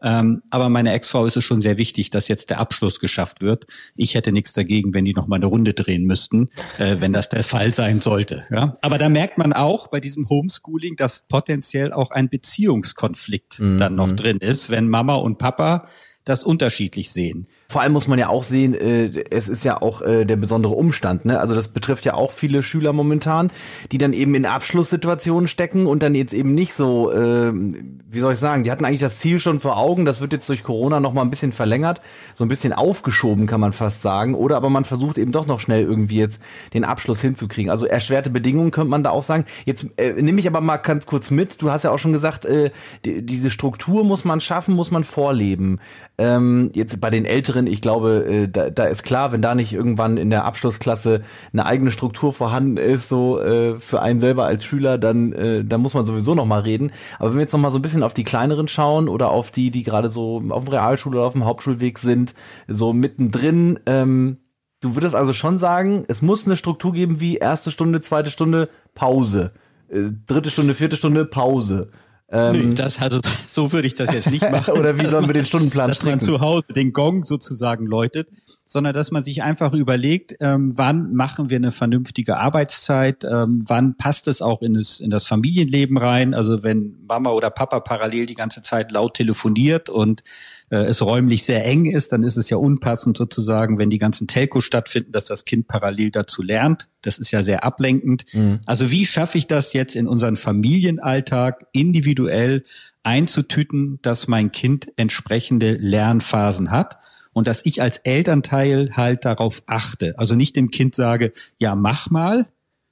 Ähm, 0.02 0.42
aber 0.50 0.68
meine 0.68 0.92
Ex-Frau 0.92 1.26
ist 1.26 1.36
es 1.36 1.44
schon 1.44 1.60
sehr 1.60 1.78
wichtig, 1.78 2.10
dass 2.10 2.28
jetzt 2.28 2.50
der 2.50 2.60
Abschluss 2.60 3.00
geschafft 3.00 3.40
wird. 3.40 3.66
Ich 3.96 4.14
hätte 4.14 4.32
nichts 4.32 4.52
dagegen, 4.52 4.94
wenn 4.94 5.04
die 5.04 5.14
noch 5.14 5.26
mal 5.26 5.36
eine 5.36 5.46
Runde 5.46 5.74
drehen 5.74 6.04
müssten, 6.04 6.50
äh, 6.78 6.96
wenn 7.00 7.12
das 7.12 7.28
der 7.28 7.42
Fall 7.42 7.74
sein 7.74 8.00
sollte. 8.00 8.44
Ja? 8.50 8.76
Aber 8.82 8.98
da 8.98 9.08
merkt 9.08 9.38
man 9.38 9.52
auch 9.52 9.88
bei 9.88 10.00
diesem 10.00 10.28
Homeschooling, 10.28 10.96
dass 10.96 11.22
potenziell 11.28 11.92
auch 11.92 12.10
ein 12.10 12.28
Beziehungskonflikt 12.28 13.58
mhm. 13.58 13.78
dann 13.78 13.94
noch 13.96 14.12
drin 14.12 14.38
ist, 14.38 14.70
wenn 14.70 14.88
Mama 14.88 15.16
und 15.16 15.38
Papa 15.38 15.88
das 16.24 16.44
unterschiedlich 16.44 17.10
sehen. 17.10 17.48
Vor 17.70 17.82
allem 17.82 17.92
muss 17.92 18.08
man 18.08 18.18
ja 18.18 18.30
auch 18.30 18.44
sehen, 18.44 18.72
äh, 18.72 19.10
es 19.30 19.46
ist 19.46 19.62
ja 19.62 19.82
auch 19.82 20.00
äh, 20.00 20.25
der 20.25 20.37
besondere 20.37 20.72
Umstand. 20.72 21.26
Ne? 21.26 21.38
Also 21.38 21.54
das 21.54 21.68
betrifft 21.68 22.06
ja 22.06 22.14
auch 22.14 22.32
viele 22.32 22.62
Schüler 22.62 22.94
momentan, 22.94 23.50
die 23.92 23.98
dann 23.98 24.14
eben 24.14 24.34
in 24.34 24.46
Abschlusssituationen 24.46 25.48
stecken 25.48 25.84
und 25.84 26.02
dann 26.02 26.14
jetzt 26.14 26.32
eben 26.32 26.54
nicht 26.54 26.72
so, 26.72 27.12
äh, 27.12 27.52
wie 27.52 28.20
soll 28.20 28.32
ich 28.32 28.38
sagen, 28.38 28.64
die 28.64 28.70
hatten 28.70 28.87
eigentlich 28.87 29.02
das 29.02 29.18
Ziel 29.18 29.38
schon 29.38 29.60
vor 29.60 29.76
Augen. 29.76 30.06
Das 30.06 30.22
wird 30.22 30.32
jetzt 30.32 30.48
durch 30.48 30.62
Corona 30.62 30.98
noch 30.98 31.12
mal 31.12 31.20
ein 31.20 31.28
bisschen 31.28 31.52
verlängert, 31.52 32.00
so 32.34 32.42
ein 32.42 32.48
bisschen 32.48 32.72
aufgeschoben, 32.72 33.46
kann 33.46 33.60
man 33.60 33.75
fast 33.75 34.00
sagen. 34.00 34.34
Oder 34.34 34.56
aber 34.56 34.70
man 34.70 34.87
versucht 34.87 35.18
eben 35.18 35.32
doch 35.32 35.46
noch 35.46 35.60
schnell 35.60 35.82
irgendwie 35.82 36.20
jetzt 36.20 36.40
den 36.72 36.84
Abschluss 36.84 37.20
hinzukriegen. 37.20 37.70
Also 37.70 37.84
erschwerte 37.84 38.30
Bedingungen 38.30 38.70
könnte 38.70 38.88
man 38.88 39.02
da 39.02 39.10
auch 39.10 39.22
sagen. 39.22 39.44
Jetzt 39.66 39.88
äh, 39.98 40.14
nehme 40.14 40.40
ich 40.40 40.46
aber 40.46 40.62
mal 40.62 40.78
ganz 40.78 41.04
kurz 41.04 41.30
mit. 41.30 41.60
Du 41.60 41.70
hast 41.70 41.82
ja 41.82 41.90
auch 41.90 41.98
schon 41.98 42.14
gesagt, 42.14 42.46
äh, 42.46 42.70
die, 43.04 43.26
diese 43.26 43.50
Struktur 43.50 44.04
muss 44.04 44.25
man 44.25 44.40
schaffen, 44.40 44.75
muss 44.75 44.90
man 44.90 45.04
vorleben. 45.04 45.80
Ähm, 46.16 46.70
jetzt 46.72 46.98
bei 47.00 47.10
den 47.10 47.26
Älteren, 47.26 47.57
ich 47.66 47.80
glaube, 47.80 48.24
äh, 48.24 48.48
da, 48.48 48.70
da 48.70 48.84
ist 48.84 49.02
klar, 49.02 49.32
wenn 49.32 49.42
da 49.42 49.54
nicht 49.54 49.72
irgendwann 49.72 50.16
in 50.16 50.30
der 50.30 50.44
Abschlussklasse 50.44 51.20
eine 51.52 51.66
eigene 51.66 51.90
Struktur 51.90 52.32
vorhanden 52.32 52.76
ist, 52.76 53.08
so 53.08 53.40
äh, 53.40 53.78
für 53.78 54.00
einen 54.00 54.20
selber 54.20 54.44
als 54.44 54.64
Schüler, 54.64 54.98
dann, 54.98 55.32
äh, 55.32 55.64
dann 55.64 55.80
muss 55.80 55.94
man 55.94 56.06
sowieso 56.06 56.34
noch 56.34 56.46
mal 56.46 56.60
reden. 56.60 56.92
Aber 57.18 57.30
wenn 57.30 57.38
wir 57.38 57.42
jetzt 57.42 57.52
noch 57.52 57.60
mal 57.60 57.70
so 57.70 57.78
ein 57.78 57.82
bisschen 57.82 58.02
auf 58.02 58.14
die 58.14 58.24
kleineren 58.24 58.68
schauen 58.68 59.08
oder 59.08 59.30
auf 59.30 59.50
die, 59.50 59.70
die 59.70 59.82
gerade 59.82 60.08
so 60.08 60.42
auf 60.50 60.64
dem 60.64 60.72
Realschule 60.72 61.18
oder 61.18 61.26
auf 61.26 61.32
dem 61.32 61.44
Hauptschulweg 61.44 61.98
sind, 61.98 62.34
so 62.68 62.92
mittendrin, 62.92 63.80
ähm, 63.86 64.38
du 64.80 64.94
würdest 64.94 65.14
also 65.14 65.32
schon 65.32 65.58
sagen, 65.58 66.04
es 66.08 66.22
muss 66.22 66.46
eine 66.46 66.56
Struktur 66.56 66.92
geben 66.92 67.20
wie 67.20 67.36
erste 67.36 67.70
Stunde, 67.70 68.00
zweite 68.00 68.30
Stunde, 68.30 68.68
Pause. 68.94 69.52
Äh, 69.88 70.10
dritte 70.26 70.50
Stunde, 70.50 70.74
vierte 70.74 70.96
Stunde, 70.96 71.24
Pause. 71.24 71.90
Ähm, 72.30 72.68
Nö, 72.70 72.75
das, 72.75 73.00
also, 73.00 73.20
so 73.47 73.73
würde 73.73 73.87
ich 73.87 73.94
das 73.94 74.12
jetzt 74.12 74.30
nicht 74.30 74.42
machen. 74.50 74.75
Oder 74.75 74.99
wie 74.99 75.06
sollen 75.06 75.26
wir 75.26 75.35
den 75.35 75.47
Stundenplan 75.47 75.88
Dass 75.88 75.99
stricken? 75.99 76.18
man 76.18 76.20
zu 76.20 76.40
Hause 76.40 76.66
den 76.75 76.92
Gong 76.92 77.25
sozusagen 77.25 77.87
läutet, 77.87 78.28
sondern 78.70 78.92
dass 78.92 79.10
man 79.10 79.22
sich 79.22 79.42
einfach 79.42 79.72
überlegt, 79.72 80.37
ähm, 80.40 80.76
wann 80.76 81.14
machen 81.14 81.48
wir 81.48 81.56
eine 81.56 81.72
vernünftige 81.72 82.37
Arbeitszeit, 82.37 83.25
ähm, 83.25 83.60
wann 83.66 83.96
passt 83.96 84.28
es 84.28 84.42
auch 84.42 84.60
in 84.60 84.75
das, 84.75 85.00
in 85.00 85.08
das 85.08 85.25
Familienleben 85.25 85.96
rein. 85.96 86.34
Also 86.34 86.62
wenn 86.62 86.98
Mama 87.08 87.30
oder 87.30 87.48
Papa 87.48 87.80
parallel 87.80 88.26
die 88.26 88.34
ganze 88.34 88.60
Zeit 88.60 88.92
laut 88.92 89.14
telefoniert 89.14 89.88
und 89.88 90.22
äh, 90.68 90.76
es 90.76 91.00
räumlich 91.00 91.44
sehr 91.44 91.64
eng 91.64 91.87
ist, 91.87 92.12
dann 92.12 92.22
ist 92.22 92.37
es 92.37 92.50
ja 92.50 92.58
unpassend 92.58 93.16
sozusagen, 93.16 93.78
wenn 93.78 93.88
die 93.88 93.96
ganzen 93.96 94.26
Telcos 94.26 94.64
stattfinden, 94.64 95.12
dass 95.12 95.25
das 95.25 95.46
Kind 95.46 95.66
parallel 95.66 96.10
dazu 96.10 96.42
lernt. 96.42 96.88
Das 97.00 97.18
ist 97.18 97.30
ja 97.30 97.42
sehr 97.42 97.64
ablenkend. 97.64 98.26
Mhm. 98.34 98.58
Also 98.66 98.90
wie 98.90 99.06
schaffe 99.06 99.38
ich 99.38 99.46
das 99.46 99.72
jetzt 99.72 99.96
in 99.96 100.06
unseren 100.06 100.37
Familienalltag 100.37 101.64
individuell 101.72 102.62
einzutüten, 103.02 103.98
dass 104.02 104.28
mein 104.28 104.52
Kind 104.52 104.92
entsprechende 104.96 105.72
Lernphasen 105.72 106.70
hat? 106.70 106.98
Und 107.38 107.47
dass 107.47 107.64
ich 107.64 107.80
als 107.80 107.99
Elternteil 107.99 108.90
halt 108.97 109.25
darauf 109.25 109.62
achte. 109.66 110.18
Also 110.18 110.35
nicht 110.35 110.57
dem 110.57 110.73
Kind 110.73 110.97
sage, 110.97 111.33
ja, 111.59 111.76
mach 111.76 112.11
mal, 112.11 112.49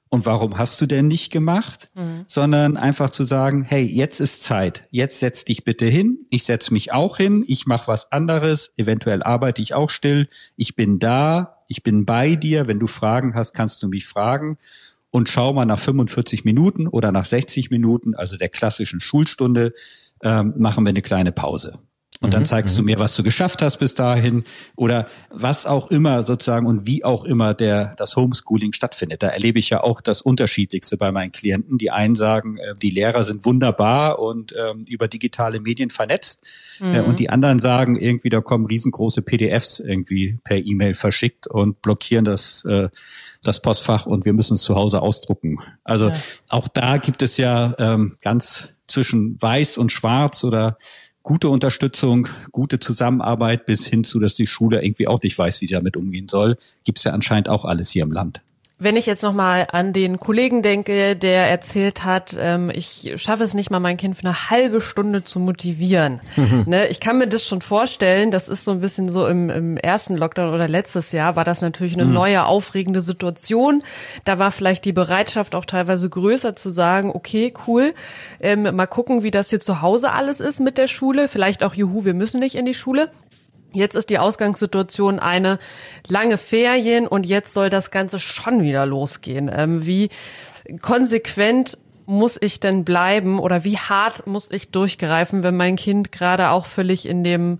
und 0.09 0.25
warum 0.25 0.57
hast 0.57 0.81
du 0.81 0.87
denn 0.87 1.09
nicht 1.09 1.33
gemacht? 1.33 1.91
Mhm. 1.95 2.25
Sondern 2.29 2.77
einfach 2.77 3.11
zu 3.11 3.25
sagen, 3.25 3.63
hey, 3.63 3.83
jetzt 3.83 4.21
ist 4.21 4.45
Zeit. 4.45 4.87
Jetzt 4.93 5.19
setz 5.19 5.45
dich 5.45 5.65
bitte 5.65 5.87
hin. 5.87 6.27
Ich 6.31 6.45
setz 6.45 6.71
mich 6.71 6.93
auch 6.93 7.17
hin. 7.17 7.45
Ich 7.49 7.67
mache 7.67 7.89
was 7.89 8.13
anderes. 8.13 8.73
Eventuell 8.77 9.25
arbeite 9.25 9.61
ich 9.63 9.75
auch 9.75 9.91
still. 9.91 10.29
Ich 10.55 10.77
bin 10.77 11.01
da. 11.01 11.59
Ich 11.67 11.83
bin 11.83 12.07
bei 12.07 12.37
dir. 12.37 12.69
Wenn 12.69 12.79
du 12.79 12.87
Fragen 12.87 13.35
hast, 13.35 13.53
kannst 13.53 13.83
du 13.83 13.89
mich 13.89 14.07
fragen. 14.07 14.59
Und 15.11 15.29
schau 15.29 15.53
mal 15.53 15.67
nach 15.67 15.81
45 15.81 16.45
Minuten 16.45 16.87
oder 16.87 17.11
nach 17.11 17.25
60 17.25 17.71
Minuten, 17.71 18.15
also 18.15 18.37
der 18.37 18.49
klassischen 18.49 19.01
Schulstunde, 19.01 19.73
ähm, 20.23 20.55
machen 20.57 20.85
wir 20.85 20.91
eine 20.91 21.03
kleine 21.03 21.33
Pause. 21.33 21.81
Und 22.27 22.35
dann 22.35 22.43
mhm, 22.43 22.47
zeigst 22.47 22.77
du 22.77 22.83
mhm. 22.83 22.87
mir, 22.87 22.99
was 22.99 23.15
du 23.15 23.23
geschafft 23.23 23.63
hast 23.63 23.79
bis 23.79 23.95
dahin 23.95 24.43
oder 24.75 25.07
was 25.31 25.65
auch 25.65 25.93
immer 25.93 26.25
sozusagen 26.25 26.67
und 26.67 26.85
wie 26.85 27.05
auch 27.05 27.25
immer 27.25 27.55
der, 27.55 27.95
das 27.97 28.17
Homeschooling 28.17 28.73
stattfindet. 28.73 29.23
Da 29.23 29.29
erlebe 29.29 29.61
ich 29.61 29.71
ja 29.71 29.83
auch 29.83 30.01
das 30.01 30.23
Unterschiedlichste 30.23 30.97
bei 30.97 31.13
meinen 31.13 31.31
Klienten. 31.31 31.79
Die 31.79 31.93
einen 31.93 32.17
sagen, 32.17 32.59
äh, 32.59 32.75
die 32.83 32.91
Lehrer 32.91 33.23
sind 33.23 33.45
wunderbar 33.45 34.19
und 34.19 34.53
ähm, 34.53 34.85
über 34.89 35.07
digitale 35.07 35.61
Medien 35.61 35.91
vernetzt. 35.91 36.45
Mhm. 36.81 36.95
Äh, 36.95 37.01
und 37.03 37.21
die 37.21 37.31
anderen 37.31 37.61
sagen, 37.61 37.95
irgendwie, 37.95 38.29
da 38.29 38.41
kommen 38.41 38.67
riesengroße 38.67 39.23
PDFs 39.23 39.79
irgendwie 39.79 40.39
per 40.43 40.59
E-Mail 40.59 40.95
verschickt 40.95 41.47
und 41.47 41.81
blockieren 41.81 42.25
das, 42.25 42.65
äh, 42.65 42.89
das 43.45 43.63
Postfach 43.63 44.07
und 44.07 44.25
wir 44.25 44.33
müssen 44.33 44.55
es 44.55 44.63
zu 44.63 44.75
Hause 44.75 45.01
ausdrucken. 45.01 45.59
Also 45.85 46.09
ja. 46.09 46.17
auch 46.49 46.67
da 46.67 46.97
gibt 46.97 47.23
es 47.23 47.37
ja 47.37 47.75
ähm, 47.79 48.17
ganz 48.21 48.79
zwischen 48.89 49.41
weiß 49.41 49.79
und 49.79 49.93
schwarz 49.93 50.45
oder 50.45 50.79
gute 51.27 51.49
Unterstützung, 51.49 52.29
gute 52.53 52.79
Zusammenarbeit 52.79 53.67
bis 53.67 53.85
hin 53.85 54.05
zu, 54.05 54.21
dass 54.21 54.37
die 54.37 54.47
Schule 54.47 54.85
irgendwie 54.85 55.09
auch 55.09 55.21
nicht 55.21 55.37
weiß, 55.37 55.61
wie 55.61 55.67
sie 55.67 55.75
damit 55.75 55.97
umgehen 55.97 56.29
soll, 56.29 56.57
gibt's 56.85 57.03
ja 57.03 57.11
anscheinend 57.11 57.49
auch 57.49 57.65
alles 57.65 57.91
hier 57.91 58.05
im 58.05 58.13
Land. 58.13 58.43
Wenn 58.79 58.97
ich 58.97 59.07
jetzt 59.07 59.23
nochmal 59.23 59.69
an 59.73 59.95
den 59.95 60.21
Kollegen 60.21 60.61
denke, 60.61 61.17
der 61.17 61.49
erzählt 61.49 62.05
hat, 62.05 62.37
ähm, 62.39 62.71
ich 62.71 63.15
schaffe 63.17 63.43
es 63.43 63.55
nicht 63.55 63.71
mal, 63.71 63.81
mein 63.81 63.97
Kind 63.97 64.19
für 64.19 64.27
eine 64.27 64.51
halbe 64.51 64.83
Stunde 64.83 65.25
zu 65.25 65.41
motivieren. 65.41 66.21
Mhm. 66.37 66.65
Ne, 66.67 66.87
ich 66.89 67.01
kann 67.01 67.17
mir 67.17 67.27
das 67.27 67.47
schon 67.47 67.63
vorstellen, 67.63 68.31
das 68.31 68.51
ist 68.51 68.65
so 68.65 68.73
ein 68.73 68.81
bisschen 68.81 69.09
so 69.09 69.27
im, 69.27 69.49
im 69.49 69.77
ersten 69.79 70.15
Lockdown 70.15 70.53
oder 70.53 70.69
letztes 70.69 71.13
Jahr 71.13 71.37
war 71.37 71.45
das 71.45 71.63
natürlich 71.63 71.95
eine 71.95 72.05
mhm. 72.05 72.13
neue, 72.13 72.45
aufregende 72.45 73.01
Situation. 73.01 73.83
Da 74.25 74.39
war 74.39 74.53
vielleicht 74.53 74.85
die 74.85 74.93
Bereitschaft 74.93 75.55
auch 75.55 75.65
teilweise 75.65 76.11
größer 76.11 76.55
zu 76.55 76.69
sagen, 76.69 77.11
okay, 77.15 77.55
cool, 77.67 77.95
ähm, 78.41 78.77
mal 78.77 78.87
gucken, 78.87 79.23
wie 79.23 79.31
das 79.31 79.49
hier 79.49 79.61
zu 79.61 79.81
Hause 79.81 80.13
alles 80.13 80.41
ist 80.41 80.61
mit 80.61 80.77
der 80.77 80.89
Schule. 80.89 81.29
Vielleicht 81.29 81.65
auch, 81.65 81.73
juhu, 81.73 82.05
wir 82.05 82.15
müssen 82.15 82.41
nicht 82.41 82.57
in 82.57 82.67
die 82.67 82.75
Schule. 82.75 83.11
Jetzt 83.77 83.95
ist 83.95 84.11
die 84.11 84.19
Ausgangssituation 84.19 85.19
eine 85.19 85.59
lange 86.09 86.39
Ferien 86.39 87.07
und 87.07 87.27
jetzt 87.27 87.53
soll 87.53 87.69
das 87.69 87.91
Ganze 87.91 88.19
schon 88.19 88.63
wieder 88.63 88.87
losgehen. 88.87 89.51
Ähm, 89.55 89.87
wie 89.87 90.09
konsequent 90.81 91.79
muss 92.07 92.39
ich 92.41 92.61
denn 92.61 92.85
bleiben 92.85 93.39
oder 93.39 93.65
wie 93.65 93.79
hart 93.79 94.27
muss 94.27 94.49
ich 94.51 94.71
durchgreifen, 94.71 95.43
wenn 95.43 95.57
mein 95.57 95.77
Kind 95.77 96.13
gerade 96.13 96.51
auch 96.51 96.67
völlig 96.67 97.07
in 97.07 97.25
dem, 97.25 97.59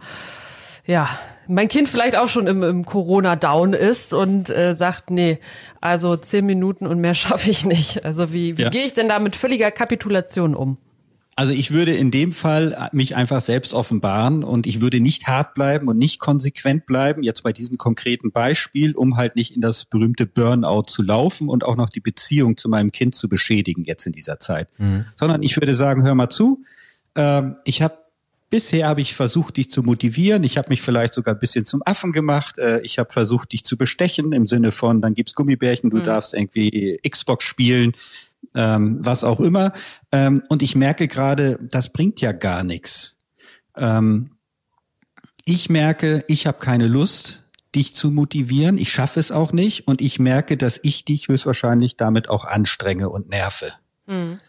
ja, 0.87 1.09
mein 1.49 1.69
Kind 1.69 1.89
vielleicht 1.89 2.17
auch 2.17 2.29
schon 2.29 2.47
im, 2.47 2.63
im 2.63 2.85
Corona-Down 2.85 3.73
ist 3.73 4.13
und 4.13 4.51
äh, 4.51 4.75
sagt, 4.75 5.11
nee, 5.11 5.39
also 5.81 6.17
zehn 6.17 6.47
Minuten 6.47 6.87
und 6.87 7.01
mehr 7.01 7.15
schaffe 7.15 7.51
ich 7.51 7.65
nicht. 7.65 8.05
Also 8.05 8.33
wie, 8.33 8.57
wie 8.57 8.63
ja. 8.63 8.71
gehe 8.71 8.85
ich 8.85 8.95
denn 8.95 9.09
da 9.09 9.19
mit 9.19 9.37
völliger 9.37 9.71
Kapitulation 9.71 10.55
um? 10.55 10.79
Also 11.39 11.53
ich 11.53 11.71
würde 11.71 11.95
in 11.95 12.11
dem 12.11 12.33
Fall 12.33 12.89
mich 12.93 13.15
einfach 13.15 13.43
selbst 13.43 13.75
offenbaren 13.75 14.43
und 14.43 14.67
ich 14.67 14.81
würde 14.81 15.01
nicht 15.01 15.27
hart 15.27 15.53
bleiben 15.53 15.87
und 15.87 15.99
nicht 15.99 16.19
konsequent 16.19 16.87
bleiben, 16.87 17.23
jetzt 17.23 17.43
bei 17.43 17.53
diesem 17.53 17.77
konkreten 17.77 18.33
Beispiel, 18.33 18.95
um 18.95 19.19
halt 19.19 19.37
nicht 19.37 19.55
in 19.55 19.61
das 19.61 19.85
berühmte 19.85 20.25
Burnout 20.25 20.85
zu 20.87 21.03
laufen 21.03 21.51
und 21.51 21.63
auch 21.63 21.77
noch 21.77 21.91
die 21.91 22.01
Beziehung 22.01 22.57
zu 22.57 22.71
meinem 22.71 22.91
Kind 22.91 23.15
zu 23.15 23.29
beschädigen 23.29 23.85
jetzt 23.85 24.07
in 24.07 24.13
dieser 24.13 24.39
Zeit. 24.39 24.69
Mhm. 24.79 25.05
Sondern 25.17 25.43
ich 25.43 25.55
würde 25.57 25.75
sagen, 25.75 26.05
hör 26.05 26.15
mal 26.15 26.31
zu, 26.31 26.65
ähm, 27.17 27.57
ich 27.65 27.83
habe 27.83 27.99
Bisher 28.49 28.89
habe 28.89 29.01
ich 29.01 29.15
versucht, 29.15 29.57
dich 29.57 29.71
zu 29.71 29.83
motivieren. 29.83 30.45
Ich 30.45 30.57
habe 30.57 30.69
mich 30.69 30.81
vielleicht 30.81 31.15
sogar 31.15 31.35
ein 31.35 31.41
bisschen 31.41 31.65
zum 31.65 31.83
Affen 31.85 32.13
gemacht. 32.13 32.59
Äh, 32.59 32.81
ich 32.83 32.99
habe 32.99 33.13
versucht, 33.13 33.53
dich 33.53 33.65
zu 33.65 33.77
bestechen 33.77 34.33
im 34.33 34.47
Sinne 34.47 34.71
von, 34.71 35.01
dann 35.01 35.15
gibt's 35.15 35.35
Gummibärchen, 35.35 35.91
du 35.91 35.99
mhm. 35.99 36.05
darfst 36.05 36.35
irgendwie 36.35 37.01
Xbox 37.09 37.45
spielen 37.45 37.93
ähm, 38.55 38.99
was 39.01 39.25
auch 39.25 39.41
immer. 39.41 39.73
Ähm, 40.13 40.43
und 40.49 40.63
ich 40.63 40.75
merke 40.75 41.09
gerade, 41.09 41.59
das 41.63 41.93
bringt 41.93 42.21
ja 42.21 42.33
gar 42.33 42.65
nichts. 42.65 43.19
Ähm, 43.77 44.31
ich 45.45 45.71
merke, 45.71 46.25
ich 46.29 46.47
habe 46.47 46.59
keine 46.59 46.89
Lust, 46.89 47.45
dich 47.75 47.95
zu 47.95 48.11
motivieren. 48.11 48.79
Ich 48.79 48.91
schaffe 48.91 49.21
es 49.21 49.31
auch 49.31 49.53
nicht. 49.53 49.87
Und 49.87 50.01
ich 50.01 50.19
merke, 50.19 50.57
dass 50.57 50.81
ich 50.83 51.05
dich 51.05 51.29
höchstwahrscheinlich 51.29 51.97
damit 51.97 52.29
auch 52.29 52.45
anstrenge 52.45 53.11
und 53.11 53.29
nerve. 53.29 53.73
Mhm. 54.07 54.41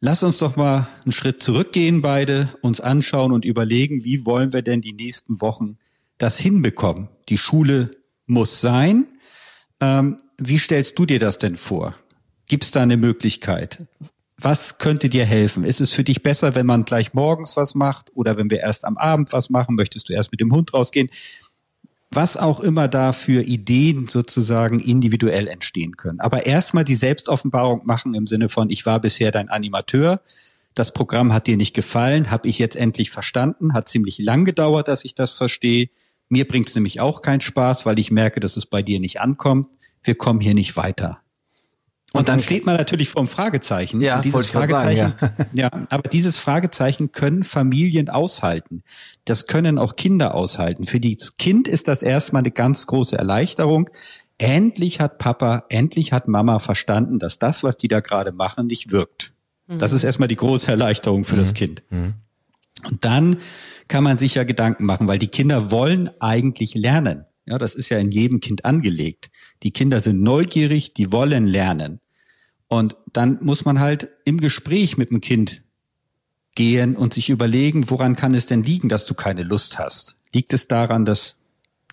Lass 0.00 0.22
uns 0.22 0.38
doch 0.38 0.54
mal 0.54 0.86
einen 1.02 1.10
Schritt 1.10 1.42
zurückgehen, 1.42 2.02
beide, 2.02 2.56
uns 2.62 2.80
anschauen 2.80 3.32
und 3.32 3.44
überlegen, 3.44 4.04
wie 4.04 4.24
wollen 4.24 4.52
wir 4.52 4.62
denn 4.62 4.80
die 4.80 4.92
nächsten 4.92 5.40
Wochen 5.40 5.76
das 6.18 6.38
hinbekommen? 6.38 7.08
Die 7.28 7.38
Schule 7.38 7.96
muss 8.26 8.60
sein. 8.60 9.06
Ähm, 9.80 10.18
wie 10.36 10.58
stellst 10.58 10.98
du 11.00 11.04
dir 11.04 11.18
das 11.18 11.38
denn 11.38 11.56
vor? 11.56 11.96
Gibt 12.46 12.62
es 12.62 12.70
da 12.70 12.80
eine 12.80 12.96
Möglichkeit? 12.96 13.88
Was 14.40 14.78
könnte 14.78 15.08
dir 15.08 15.24
helfen? 15.24 15.64
Ist 15.64 15.80
es 15.80 15.92
für 15.92 16.04
dich 16.04 16.22
besser, 16.22 16.54
wenn 16.54 16.66
man 16.66 16.84
gleich 16.84 17.12
morgens 17.12 17.56
was 17.56 17.74
macht 17.74 18.12
oder 18.14 18.36
wenn 18.36 18.50
wir 18.50 18.60
erst 18.60 18.84
am 18.84 18.98
Abend 18.98 19.32
was 19.32 19.50
machen? 19.50 19.74
Möchtest 19.74 20.08
du 20.08 20.12
erst 20.12 20.30
mit 20.30 20.40
dem 20.40 20.52
Hund 20.52 20.74
rausgehen? 20.74 21.10
Was 22.10 22.36
auch 22.36 22.60
immer 22.60 22.88
da 22.88 23.12
für 23.12 23.42
Ideen 23.42 24.08
sozusagen 24.08 24.80
individuell 24.80 25.46
entstehen 25.46 25.96
können. 25.96 26.20
Aber 26.20 26.46
erstmal 26.46 26.84
die 26.84 26.94
Selbstoffenbarung 26.94 27.82
machen 27.84 28.14
im 28.14 28.26
Sinne 28.26 28.48
von, 28.48 28.70
ich 28.70 28.86
war 28.86 29.00
bisher 29.00 29.30
dein 29.30 29.50
Animateur, 29.50 30.22
das 30.74 30.92
Programm 30.92 31.32
hat 31.32 31.48
dir 31.48 31.56
nicht 31.56 31.74
gefallen, 31.74 32.30
habe 32.30 32.48
ich 32.48 32.58
jetzt 32.58 32.76
endlich 32.76 33.10
verstanden, 33.10 33.74
hat 33.74 33.88
ziemlich 33.88 34.18
lang 34.18 34.44
gedauert, 34.44 34.88
dass 34.88 35.04
ich 35.04 35.14
das 35.14 35.32
verstehe. 35.32 35.90
Mir 36.28 36.46
bringt 36.46 36.68
es 36.68 36.74
nämlich 36.76 37.00
auch 37.00 37.20
keinen 37.20 37.40
Spaß, 37.40 37.84
weil 37.84 37.98
ich 37.98 38.10
merke, 38.10 38.38
dass 38.38 38.56
es 38.56 38.64
bei 38.64 38.80
dir 38.80 39.00
nicht 39.00 39.20
ankommt. 39.20 39.66
Wir 40.02 40.14
kommen 40.14 40.40
hier 40.40 40.54
nicht 40.54 40.76
weiter. 40.76 41.20
Und, 42.12 42.20
und 42.20 42.28
dann 42.28 42.40
steht 42.40 42.64
man 42.64 42.76
natürlich 42.76 43.10
vorm 43.10 43.26
Fragezeichen. 43.26 44.00
Ja, 44.00 44.16
und 44.16 44.24
dieses 44.24 44.50
Fragezeichen, 44.50 45.14
sagen, 45.18 45.36
ja. 45.52 45.70
ja, 45.70 45.86
aber 45.90 46.08
dieses 46.08 46.38
Fragezeichen 46.38 47.12
können 47.12 47.44
Familien 47.44 48.08
aushalten. 48.08 48.82
Das 49.26 49.46
können 49.46 49.78
auch 49.78 49.94
Kinder 49.94 50.34
aushalten. 50.34 50.84
Für 50.84 51.00
das 51.00 51.36
Kind 51.36 51.68
ist 51.68 51.86
das 51.86 52.02
erstmal 52.02 52.40
eine 52.40 52.50
ganz 52.50 52.86
große 52.86 53.16
Erleichterung. 53.16 53.90
Endlich 54.38 55.00
hat 55.00 55.18
Papa, 55.18 55.64
endlich 55.68 56.12
hat 56.14 56.28
Mama 56.28 56.60
verstanden, 56.60 57.18
dass 57.18 57.38
das, 57.38 57.62
was 57.62 57.76
die 57.76 57.88
da 57.88 58.00
gerade 58.00 58.32
machen, 58.32 58.66
nicht 58.68 58.90
wirkt. 58.90 59.34
Mhm. 59.66 59.78
Das 59.78 59.92
ist 59.92 60.02
erstmal 60.02 60.28
die 60.28 60.36
große 60.36 60.70
Erleichterung 60.70 61.24
für 61.24 61.34
mhm. 61.34 61.40
das 61.40 61.52
Kind. 61.52 61.82
Mhm. 61.90 62.14
Und 62.88 63.04
dann 63.04 63.36
kann 63.88 64.04
man 64.04 64.16
sich 64.16 64.34
ja 64.34 64.44
Gedanken 64.44 64.84
machen, 64.84 65.08
weil 65.08 65.18
die 65.18 65.28
Kinder 65.28 65.70
wollen 65.70 66.10
eigentlich 66.20 66.74
lernen. 66.74 67.26
Ja, 67.48 67.56
das 67.56 67.74
ist 67.74 67.88
ja 67.88 67.98
in 67.98 68.10
jedem 68.10 68.40
Kind 68.40 68.66
angelegt. 68.66 69.30
Die 69.62 69.70
Kinder 69.70 70.00
sind 70.00 70.20
neugierig, 70.20 70.92
die 70.92 71.12
wollen 71.12 71.46
lernen. 71.46 71.98
Und 72.66 72.94
dann 73.14 73.38
muss 73.40 73.64
man 73.64 73.80
halt 73.80 74.10
im 74.26 74.38
Gespräch 74.38 74.98
mit 74.98 75.10
dem 75.10 75.22
Kind 75.22 75.62
gehen 76.54 76.94
und 76.94 77.14
sich 77.14 77.30
überlegen, 77.30 77.88
woran 77.88 78.16
kann 78.16 78.34
es 78.34 78.44
denn 78.44 78.62
liegen, 78.62 78.90
dass 78.90 79.06
du 79.06 79.14
keine 79.14 79.44
Lust 79.44 79.78
hast? 79.78 80.16
Liegt 80.30 80.52
es 80.52 80.68
daran, 80.68 81.06
dass 81.06 81.36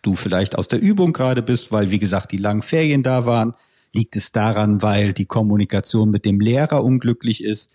du 0.02 0.16
vielleicht 0.16 0.58
aus 0.58 0.68
der 0.68 0.82
Übung 0.82 1.14
gerade 1.14 1.42
bist, 1.42 1.72
weil, 1.72 1.90
wie 1.90 2.00
gesagt, 2.00 2.34
die 2.34 2.38
langen 2.38 2.62
Ferien 2.62 3.02
da 3.02 3.26
waren? 3.26 3.54
Liegt 3.94 4.18
es 4.18 4.34
daran, 4.34 4.82
weil 4.82 5.14
die 5.14 5.26
Kommunikation 5.26 6.10
mit 6.10 6.26
dem 6.26 6.42
Lehrer 6.42 6.84
unglücklich 6.84 7.42
ist? 7.42 7.72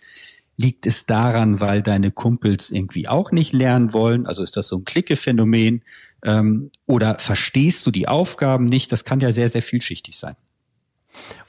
Liegt 0.55 0.85
es 0.85 1.07
daran, 1.07 1.59
weil 1.59 1.81
deine 1.81 2.11
Kumpels 2.11 2.69
irgendwie 2.69 3.07
auch 3.07 3.31
nicht 3.31 3.53
lernen 3.53 3.91
wollen? 3.91 4.27
Also 4.27 4.43
ist 4.43 4.55
das 4.55 4.67
so 4.67 4.77
ein 4.77 4.85
Klickephänomen? 4.85 5.81
Ähm, 6.23 6.71
oder 6.85 7.19
verstehst 7.19 7.85
du 7.87 7.91
die 7.91 8.07
Aufgaben 8.07 8.65
nicht? 8.65 8.91
Das 8.91 9.05
kann 9.05 9.19
ja 9.19 9.31
sehr, 9.31 9.49
sehr 9.49 9.61
vielschichtig 9.61 10.17
sein. 10.17 10.35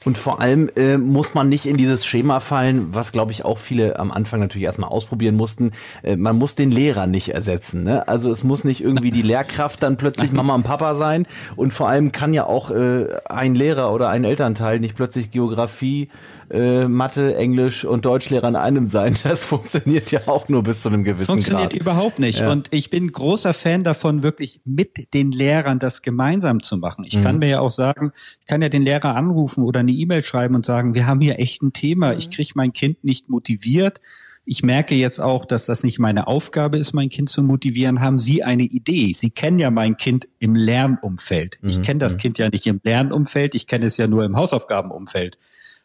Und 0.03 0.17
vor 0.17 0.41
allem 0.41 0.69
äh, 0.75 0.97
muss 0.97 1.33
man 1.33 1.47
nicht 1.47 1.65
in 1.65 1.77
dieses 1.77 2.05
Schema 2.05 2.41
fallen, 2.41 2.93
was 2.93 3.13
glaube 3.13 3.31
ich 3.31 3.45
auch 3.45 3.57
viele 3.57 3.97
am 3.97 4.11
Anfang 4.11 4.41
natürlich 4.41 4.65
erstmal 4.65 4.89
ausprobieren 4.89 5.35
mussten. 5.35 5.71
Äh, 6.01 6.17
man 6.17 6.37
muss 6.37 6.55
den 6.55 6.71
Lehrer 6.71 7.07
nicht 7.07 7.29
ersetzen. 7.29 7.83
Ne? 7.83 8.07
Also 8.07 8.29
es 8.29 8.43
muss 8.43 8.65
nicht 8.65 8.83
irgendwie 8.83 9.11
die 9.11 9.21
Lehrkraft 9.21 9.81
dann 9.81 9.95
plötzlich 9.95 10.31
Mama 10.33 10.55
und 10.55 10.63
Papa 10.63 10.95
sein. 10.95 11.25
Und 11.55 11.73
vor 11.73 11.87
allem 11.87 12.11
kann 12.11 12.33
ja 12.33 12.45
auch 12.45 12.71
äh, 12.71 13.07
ein 13.25 13.55
Lehrer 13.55 13.93
oder 13.93 14.09
ein 14.09 14.25
Elternteil 14.25 14.79
nicht 14.79 14.95
plötzlich 14.95 15.31
Geografie, 15.31 16.09
äh, 16.49 16.87
Mathe, 16.87 17.35
Englisch 17.35 17.85
und 17.85 18.05
Deutschlehrer 18.05 18.47
in 18.47 18.55
einem 18.55 18.87
sein. 18.87 19.15
Das 19.23 19.43
funktioniert 19.43 20.11
ja 20.11 20.21
auch 20.27 20.49
nur 20.49 20.63
bis 20.63 20.81
zu 20.81 20.89
einem 20.89 21.03
gewissen 21.03 21.25
funktioniert 21.25 21.71
Grad. 21.71 21.81
überhaupt 21.81 22.19
nicht. 22.19 22.39
Ja. 22.39 22.51
Und 22.51 22.67
ich 22.71 22.89
bin 22.89 23.11
großer 23.11 23.53
Fan 23.53 23.83
davon, 23.83 24.23
wirklich 24.23 24.61
mit 24.65 25.13
den 25.13 25.31
Lehrern 25.31 25.79
das 25.79 26.01
gemeinsam 26.01 26.61
zu 26.61 26.77
machen. 26.77 27.05
Ich 27.05 27.17
mhm. 27.17 27.21
kann 27.21 27.39
mir 27.39 27.49
ja 27.49 27.59
auch 27.59 27.71
sagen, 27.71 28.11
ich 28.41 28.47
kann 28.47 28.61
ja 28.61 28.69
den 28.69 28.83
Lehrer 28.83 29.15
anrufen 29.15 29.63
oder 29.63 29.81
eine 29.81 29.91
E-Mail 29.91 30.23
schreiben 30.23 30.55
und 30.55 30.65
sagen, 30.65 30.95
wir 30.95 31.07
haben 31.07 31.21
hier 31.21 31.39
echt 31.39 31.61
ein 31.61 31.73
Thema. 31.73 32.13
Mhm. 32.13 32.19
Ich 32.19 32.29
kriege 32.29 32.51
mein 32.55 32.73
Kind 32.73 33.03
nicht 33.03 33.29
motiviert. 33.29 33.99
Ich 34.45 34.61
merke 34.61 34.93
jetzt 34.93 35.19
auch, 35.19 35.45
dass 35.45 35.67
das 35.67 35.83
nicht 35.83 35.99
meine 35.99 36.27
Aufgabe 36.27 36.77
ist, 36.77 36.91
mein 36.91 37.07
Kind 37.07 37.29
zu 37.29 37.43
motivieren. 37.43 38.01
Haben 38.01 38.19
Sie 38.19 38.43
eine 38.43 38.63
Idee? 38.63 39.13
Sie 39.13 39.29
kennen 39.29 39.57
ja 39.57 39.71
mein 39.71 39.95
Kind 39.95 40.27
im 40.39 40.53
Lernumfeld. 40.53 41.59
Ich 41.63 41.77
mhm. 41.77 41.81
kenne 41.83 41.99
das 41.99 42.15
mhm. 42.15 42.17
Kind 42.17 42.37
ja 42.39 42.49
nicht 42.49 42.67
im 42.67 42.81
Lernumfeld, 42.83 43.55
ich 43.55 43.67
kenne 43.67 43.85
es 43.85 43.95
ja 43.95 44.07
nur 44.07 44.25
im 44.25 44.35
Hausaufgabenumfeld 44.35 45.37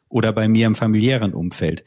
oder 0.09 0.33
bei 0.33 0.49
mir 0.49 0.67
im 0.67 0.75
familiären 0.75 1.35
Umfeld. 1.35 1.85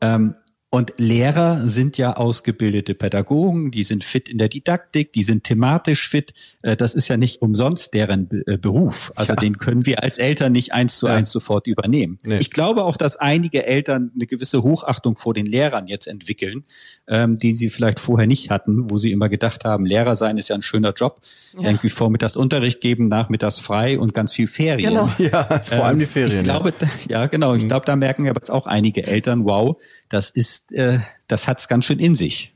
Ähm, 0.00 0.34
und 0.70 0.92
Lehrer 0.98 1.66
sind 1.66 1.96
ja 1.96 2.12
ausgebildete 2.12 2.94
Pädagogen, 2.94 3.70
die 3.70 3.84
sind 3.84 4.04
fit 4.04 4.28
in 4.28 4.36
der 4.36 4.50
Didaktik, 4.50 5.14
die 5.14 5.22
sind 5.22 5.44
thematisch 5.44 6.06
fit. 6.06 6.34
Äh, 6.60 6.76
das 6.76 6.94
ist 6.94 7.08
ja 7.08 7.16
nicht 7.16 7.40
umsonst 7.40 7.94
deren 7.94 8.28
äh, 8.46 8.58
Beruf. 8.58 9.10
Also 9.16 9.32
ja. 9.32 9.36
den 9.36 9.56
können 9.56 9.86
wir 9.86 10.02
als 10.02 10.18
Eltern 10.18 10.52
nicht 10.52 10.74
eins 10.74 10.98
zu 10.98 11.06
ja. 11.06 11.14
eins 11.14 11.30
sofort 11.30 11.66
übernehmen. 11.66 12.18
Nee. 12.26 12.36
Ich 12.36 12.50
glaube 12.50 12.84
auch, 12.84 12.98
dass 12.98 13.16
einige 13.16 13.64
Eltern 13.64 14.12
eine 14.14 14.26
gewisse 14.26 14.62
Hochachtung 14.62 15.16
vor 15.16 15.32
den 15.32 15.46
Lehrern 15.46 15.86
jetzt 15.86 16.06
entwickeln, 16.06 16.64
ähm, 17.06 17.36
die 17.36 17.56
sie 17.56 17.70
vielleicht 17.70 17.98
vorher 17.98 18.26
nicht 18.26 18.50
hatten, 18.50 18.90
wo 18.90 18.98
sie 18.98 19.10
immer 19.10 19.30
gedacht 19.30 19.64
haben, 19.64 19.86
Lehrer 19.86 20.16
sein 20.16 20.36
ist 20.36 20.48
ja 20.48 20.54
ein 20.54 20.62
schöner 20.62 20.92
Job. 20.92 21.22
Ja. 21.54 21.62
Irgendwie 21.62 21.88
vormittags 21.88 22.36
Unterricht 22.36 22.82
geben, 22.82 23.08
nachmittags 23.08 23.58
frei 23.58 23.98
und 23.98 24.12
ganz 24.12 24.34
viel 24.34 24.46
Ferien. 24.46 24.90
Genau. 24.90 25.08
Ja, 25.18 25.44
vor 25.64 25.84
allem 25.84 25.98
die 25.98 26.04
ähm, 26.04 26.10
Ferien. 26.10 26.38
Ich 26.38 26.44
glaube, 26.44 26.72
ja, 27.08 27.26
genau. 27.26 27.54
Ich 27.54 27.64
mhm. 27.64 27.68
glaube, 27.68 27.86
da 27.86 27.96
merken 27.96 28.26
jetzt 28.26 28.50
auch 28.50 28.66
einige 28.66 29.06
Eltern, 29.06 29.44
wow, 29.44 29.76
das 30.08 30.30
ist, 30.30 30.57
äh, 30.72 30.98
das 31.26 31.48
hat's 31.48 31.68
ganz 31.68 31.84
schön 31.84 31.98
in 31.98 32.14
sich. 32.14 32.54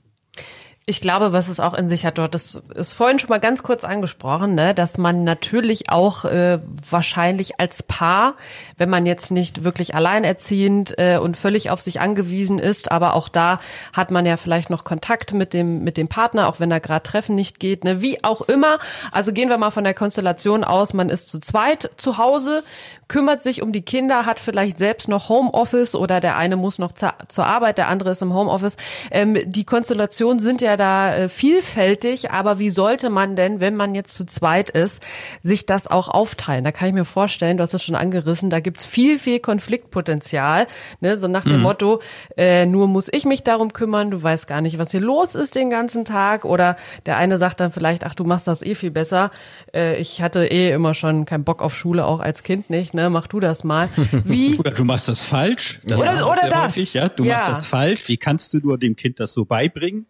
Ich 0.85 1.00
glaube, 1.00 1.32
was 1.32 1.47
es 1.47 1.61
auch 1.61 1.75
in 1.75 1.87
sich 1.87 2.04
hat 2.04 2.18
dort, 2.18 2.35
das 2.35 2.61
ist 2.75 2.92
vorhin 2.92 3.21
schon 3.21 3.28
mal 3.28 3.38
ganz 3.38 3.62
kurz 3.62 3.85
angesprochen, 3.85 4.56
ne, 4.56 4.75
dass 4.75 4.99
man 4.99 5.23
natürlich 5.23 5.90
auch 5.90 6.25
äh, 6.25 6.59
wahrscheinlich 6.90 7.61
als 7.61 7.85
Paar, 7.85 8.35
wenn 8.78 8.90
man 8.90 9.06
jetzt 9.06 9.30
nicht 9.30 9.62
wirklich 9.62 9.94
alleinerziehend 9.94 10.98
äh, 10.98 11.18
und 11.18 11.37
völlig 11.37 11.70
auf 11.70 11.81
sich 11.81 12.00
angewiesen 12.00 12.59
ist, 12.59 12.90
aber 12.90 13.14
auch 13.14 13.29
da 13.29 13.61
hat 13.92 14.11
man 14.11 14.26
ja 14.26 14.37
vielleicht 14.37 14.70
noch 14.70 14.83
Kontakt 14.83 15.33
mit 15.33 15.55
dem 15.55 15.85
mit 15.85 15.96
dem 15.96 16.09
Partner, 16.09 16.48
auch 16.48 16.59
wenn 16.59 16.70
da 16.70 16.81
gerade 16.81 17.05
Treffen 17.05 17.37
nicht 17.37 17.61
geht, 17.61 17.85
ne, 17.85 18.03
wie 18.03 18.24
auch 18.24 18.40
immer. 18.40 18.81
Also 19.12 19.33
gehen 19.33 19.50
wir 19.50 19.59
mal 19.59 19.70
von 19.70 19.85
der 19.85 19.94
Konstellation 19.94 20.64
aus, 20.64 20.94
man 20.94 21.11
ist 21.11 21.29
zu 21.29 21.38
zweit 21.38 21.90
zu 21.96 22.18
Hause, 22.18 22.64
kümmert 23.12 23.42
sich 23.42 23.61
um 23.61 23.72
die 23.72 23.83
Kinder, 23.83 24.25
hat 24.25 24.40
vielleicht 24.40 24.79
selbst 24.79 25.07
noch 25.07 25.29
Homeoffice 25.29 25.94
oder 25.94 26.18
der 26.18 26.38
eine 26.38 26.57
muss 26.57 26.79
noch 26.79 26.92
zur 26.92 27.44
Arbeit, 27.44 27.77
der 27.77 27.88
andere 27.88 28.12
ist 28.12 28.22
im 28.22 28.33
Homeoffice. 28.33 28.79
Ähm, 29.11 29.37
die 29.44 29.64
Konstellationen 29.64 30.38
sind 30.38 30.62
ja 30.62 30.79
da 30.79 31.14
äh, 31.14 31.29
vielfältig, 31.29 32.31
aber 32.31 32.59
wie 32.59 32.70
sollte 32.70 33.11
man 33.11 33.37
denn, 33.37 33.61
wenn 33.61 33.77
man 33.77 33.94
jetzt 33.94 34.16
zu 34.16 34.25
zweit 34.25 34.70
ist, 34.70 35.03
sich 35.42 35.66
das 35.66 35.87
auch 35.87 36.09
aufteilen? 36.09 36.64
Da 36.64 36.72
kann 36.72 36.88
ich 36.88 36.94
mir 36.94 37.05
vorstellen, 37.05 37.59
du 37.59 37.64
hast 37.64 37.75
es 37.75 37.83
schon 37.83 37.96
angerissen, 37.96 38.48
da 38.48 38.61
gibt's 38.61 38.87
viel, 38.87 39.18
viel 39.18 39.40
Konfliktpotenzial. 39.40 40.66
Ne? 41.01 41.18
So 41.18 41.29
nach 41.29 41.44
dem 41.44 41.57
mhm. 41.57 41.64
Motto, 41.64 42.01
äh, 42.38 42.64
nur 42.64 42.88
muss 42.88 43.11
ich 43.12 43.27
mich 43.27 43.42
darum 43.42 43.75
kümmern, 43.75 44.11
du 44.11 44.22
weißt 44.22 44.46
gar 44.46 44.62
nicht, 44.62 44.79
was 44.79 44.90
hier 44.90 45.01
los 45.01 45.35
ist 45.35 45.55
den 45.55 45.68
ganzen 45.68 46.07
Tag. 46.07 46.46
Oder 46.46 46.79
der 47.05 47.18
eine 47.18 47.37
sagt 47.37 47.61
dann 47.61 47.72
vielleicht, 47.72 48.05
ach, 48.05 48.14
du 48.14 48.25
machst 48.25 48.48
das 48.48 48.62
eh 48.62 48.75
viel 48.75 48.90
besser. 48.90 49.31
Äh, 49.75 49.96
ich 49.96 50.22
hatte 50.22 50.46
eh 50.46 50.72
immer 50.72 50.94
schon 50.94 51.27
keinen 51.27 51.44
Bock 51.44 51.61
auf 51.61 51.77
Schule, 51.77 52.07
auch 52.07 52.20
als 52.20 52.42
Kind 52.42 52.70
nicht. 52.70 52.94
Ne? 52.94 53.01
Ne? 53.02 53.10
Mach 53.10 53.26
du 53.26 53.40
das 53.40 53.64
mal. 53.64 53.88
Wie? 54.24 54.56
Oder 54.58 54.70
du 54.70 54.84
machst 54.84 55.08
das 55.08 55.24
falsch. 55.24 55.80
Das 55.84 56.00
oder 56.00 56.30
oder 56.30 56.48
das. 56.48 56.64
Häufig, 56.64 56.94
ja? 56.94 57.08
Du 57.08 57.24
ja. 57.24 57.34
machst 57.34 57.48
das 57.48 57.66
falsch. 57.66 58.08
Wie 58.08 58.16
kannst 58.16 58.54
du 58.54 58.58
nur 58.58 58.78
dem 58.78 58.96
Kind 58.96 59.20
das 59.20 59.32
so 59.32 59.44
beibringen? 59.44 60.06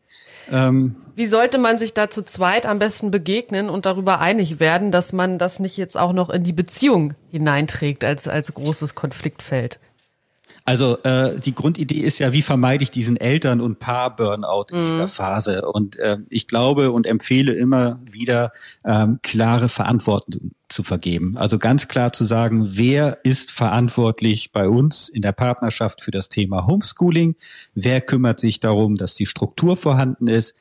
Ähm, 0.51 0.97
Wie 1.15 1.27
sollte 1.27 1.59
man 1.59 1.79
sich 1.79 1.95
da 1.95 2.11
zu 2.11 2.25
zweit 2.25 2.67
am 2.67 2.79
besten 2.79 3.11
begegnen 3.11 3.71
und 3.71 3.87
darüber 3.87 4.21
einig 4.21 4.61
werden, 4.61 4.91
dass 4.91 5.13
man 5.13 5.39
das 5.39 5.61
nicht 5.61 5.77
jetzt 5.77 5.97
auch 5.97 6.13
noch 6.13 6.31
in 6.31 6.45
die 6.45 6.53
Beziehung 6.53 7.15
hineinträgt 7.31 8.05
als, 8.05 8.29
als 8.29 8.53
großes 8.53 8.95
Konfliktfeld? 8.95 9.79
Also 10.65 10.99
äh, 11.03 11.41
die 11.41 11.55
Grundidee 11.55 11.99
ist 11.99 12.21
ja, 12.21 12.33
wie 12.33 12.43
vermeide 12.43 12.85
ich 12.85 12.91
diesen 12.91 13.17
Eltern- 13.17 13.61
und 13.61 13.81
Paar-Burnout 13.81 14.67
in 14.71 14.79
mhm. 14.79 14.83
dieser 14.83 15.09
Phase? 15.09 15.63
Und 15.67 15.97
äh, 15.97 16.19
ich 16.29 16.47
glaube 16.47 16.93
und 16.93 17.07
empfehle 17.07 17.53
immer 17.53 17.99
wieder 18.05 18.53
ähm, 18.85 19.19
klare 19.23 19.69
Verantwortung 19.69 20.53
zu 20.73 20.83
vergeben. 20.83 21.37
Also 21.37 21.59
ganz 21.59 21.89
klar 21.89 22.13
zu 22.13 22.25
sagen, 22.25 22.77
wer 22.77 23.19
ist 23.25 23.51
verantwortlich 23.51 24.53
bei 24.53 24.69
uns 24.69 25.09
in 25.09 25.23
der 25.23 25.33
Partnerschaft 25.33 26.01
für 26.01 26.11
das 26.11 26.29
Thema 26.29 26.67
Homeschooling? 26.67 27.37
Wer 27.75 28.01
kümmert 28.01 28.41
sich 28.41 28.61
darum, 28.61 28.97
dass 28.97 29.15
die 29.15 29.27
Struktur 29.27 29.77
vorhanden 29.77 30.27
ist? 30.27 30.55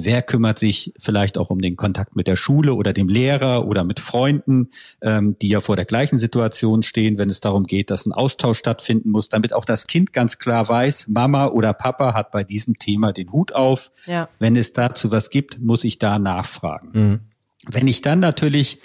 Wer 0.00 0.22
kümmert 0.22 0.60
sich 0.60 0.92
vielleicht 0.96 1.38
auch 1.38 1.50
um 1.50 1.60
den 1.60 1.74
Kontakt 1.74 2.14
mit 2.14 2.28
der 2.28 2.36
Schule 2.36 2.74
oder 2.74 2.92
dem 2.92 3.08
Lehrer 3.08 3.66
oder 3.66 3.82
mit 3.82 3.98
Freunden, 3.98 4.68
ähm, 5.02 5.36
die 5.42 5.48
ja 5.48 5.60
vor 5.60 5.74
der 5.74 5.86
gleichen 5.86 6.18
Situation 6.18 6.82
stehen, 6.82 7.18
wenn 7.18 7.30
es 7.30 7.40
darum 7.40 7.64
geht, 7.64 7.90
dass 7.90 8.06
ein 8.06 8.12
Austausch 8.12 8.58
stattfinden 8.58 9.10
muss, 9.10 9.28
damit 9.28 9.52
auch 9.52 9.64
das 9.64 9.88
Kind 9.88 10.12
ganz 10.12 10.38
klar 10.38 10.68
weiß, 10.68 11.08
Mama 11.08 11.48
oder 11.48 11.72
Papa 11.72 12.14
hat 12.14 12.30
bei 12.30 12.44
diesem 12.44 12.78
Thema 12.78 13.12
den 13.12 13.32
Hut 13.32 13.52
auf. 13.52 13.90
Ja. 14.06 14.28
Wenn 14.38 14.54
es 14.54 14.72
dazu 14.72 15.10
was 15.10 15.30
gibt, 15.30 15.58
muss 15.58 15.82
ich 15.82 15.98
da 15.98 16.20
nachfragen. 16.20 16.90
Mhm. 16.92 17.20
Wenn 17.66 17.88
ich 17.88 18.00
dann 18.00 18.20
natürlich 18.20 18.78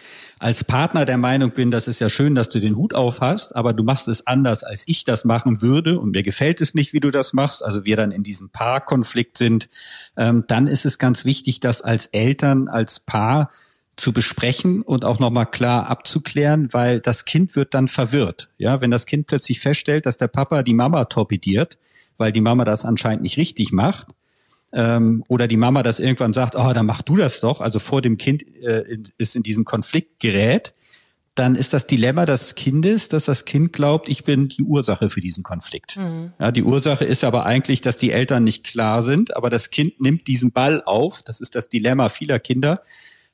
als 0.44 0.66
Partner 0.66 1.06
der 1.06 1.18
Meinung 1.18 1.52
bin, 1.52 1.72
das 1.72 1.88
ist 1.88 2.02
ja 2.02 2.10
schön, 2.10 2.36
dass 2.36 2.50
du 2.50 2.60
den 2.60 2.76
Hut 2.76 2.94
auf 2.94 3.22
hast, 3.22 3.56
aber 3.56 3.72
du 3.72 3.82
machst 3.82 4.10
es 4.10 4.28
anders, 4.28 4.66
als 4.66 4.84
ich 4.88 5.06
das 5.06 5.24
machen 5.24 5.62
würde 5.62 5.98
und 5.98 6.12
mir 6.12 6.22
gefällt 6.22 6.60
es 6.60 6.74
nicht, 6.74 6.92
wie 6.92 7.00
du 7.00 7.12
das 7.12 7.32
machst, 7.32 7.64
also 7.64 7.86
wir 7.86 7.96
dann 7.96 8.12
in 8.12 8.24
diesem 8.24 8.50
Paarkonflikt 8.50 9.38
sind, 9.38 9.70
ähm, 10.18 10.44
dann 10.48 10.68
ist 10.68 10.86
es 10.86 11.00
ganz 11.00 11.24
wichtig, 11.24 11.62
das 11.62 11.82
als 11.82 12.08
Eltern, 12.08 12.68
als 12.68 13.00
Paar 13.00 13.52
zu 13.96 14.12
besprechen 14.12 14.82
und 14.82 15.06
auch 15.06 15.20
nochmal 15.20 15.46
klar 15.46 15.90
abzuklären, 15.90 16.74
weil 16.74 17.00
das 17.00 17.24
Kind 17.24 17.56
wird 17.56 17.74
dann 17.74 17.88
verwirrt. 17.88 18.50
Ja, 18.58 18.82
wenn 18.82 18.92
das 18.92 19.06
Kind 19.06 19.28
plötzlich 19.28 19.62
feststellt, 19.62 20.06
dass 20.06 20.18
der 20.18 20.28
Papa 20.28 20.62
die 20.62 20.74
Mama 20.74 21.06
torpediert, 21.06 21.78
weil 22.18 22.34
die 22.34 22.42
Mama 22.42 22.66
das 22.66 22.84
anscheinend 22.84 23.24
nicht 23.24 23.38
richtig 23.38 23.72
macht, 23.72 24.08
ähm, 24.74 25.24
oder 25.28 25.48
die 25.48 25.58
Mama 25.58 25.84
das 25.84 26.00
irgendwann 26.00 26.34
sagt, 26.34 26.56
oh, 26.56 26.74
dann 26.74 26.86
mach 26.86 27.02
du 27.02 27.16
das 27.16 27.40
doch, 27.40 27.62
also 27.62 27.80
vor 27.80 28.02
dem 28.02 28.18
Kind 28.18 28.44
äh, 28.58 28.98
ist 29.18 29.36
in 29.36 29.44
diesen 29.44 29.66
Konflikt 29.66 30.20
gerät, 30.20 30.74
dann 31.36 31.56
ist 31.56 31.74
das 31.74 31.88
Dilemma 31.88 32.26
des 32.26 32.54
Kindes, 32.56 33.10
dass 33.10 33.26
das 33.26 33.46
Kind 33.46 33.74
glaubt, 33.74 34.08
ich 34.08 34.24
bin 34.24 34.50
die 34.50 34.64
Ursache 34.64 35.10
für 35.10 35.22
diesen 35.22 35.44
Konflikt. 35.44 35.98
Mhm. 35.98 36.34
Ja, 36.40 36.52
die 36.52 36.64
Ursache 36.64 37.06
ist 37.06 37.24
aber 37.24 37.46
eigentlich, 37.46 37.82
dass 37.82 37.98
die 37.98 38.12
Eltern 38.12 38.44
nicht 38.44 38.64
klar 38.64 39.02
sind, 39.02 39.36
aber 39.36 39.50
das 39.50 39.72
Kind 39.72 40.00
nimmt 40.00 40.28
diesen 40.28 40.52
Ball 40.52 40.84
auf. 40.86 41.24
Das 41.24 41.42
ist 41.42 41.56
das 41.56 41.70
Dilemma 41.70 42.10
vieler 42.10 42.40
Kinder 42.40 42.84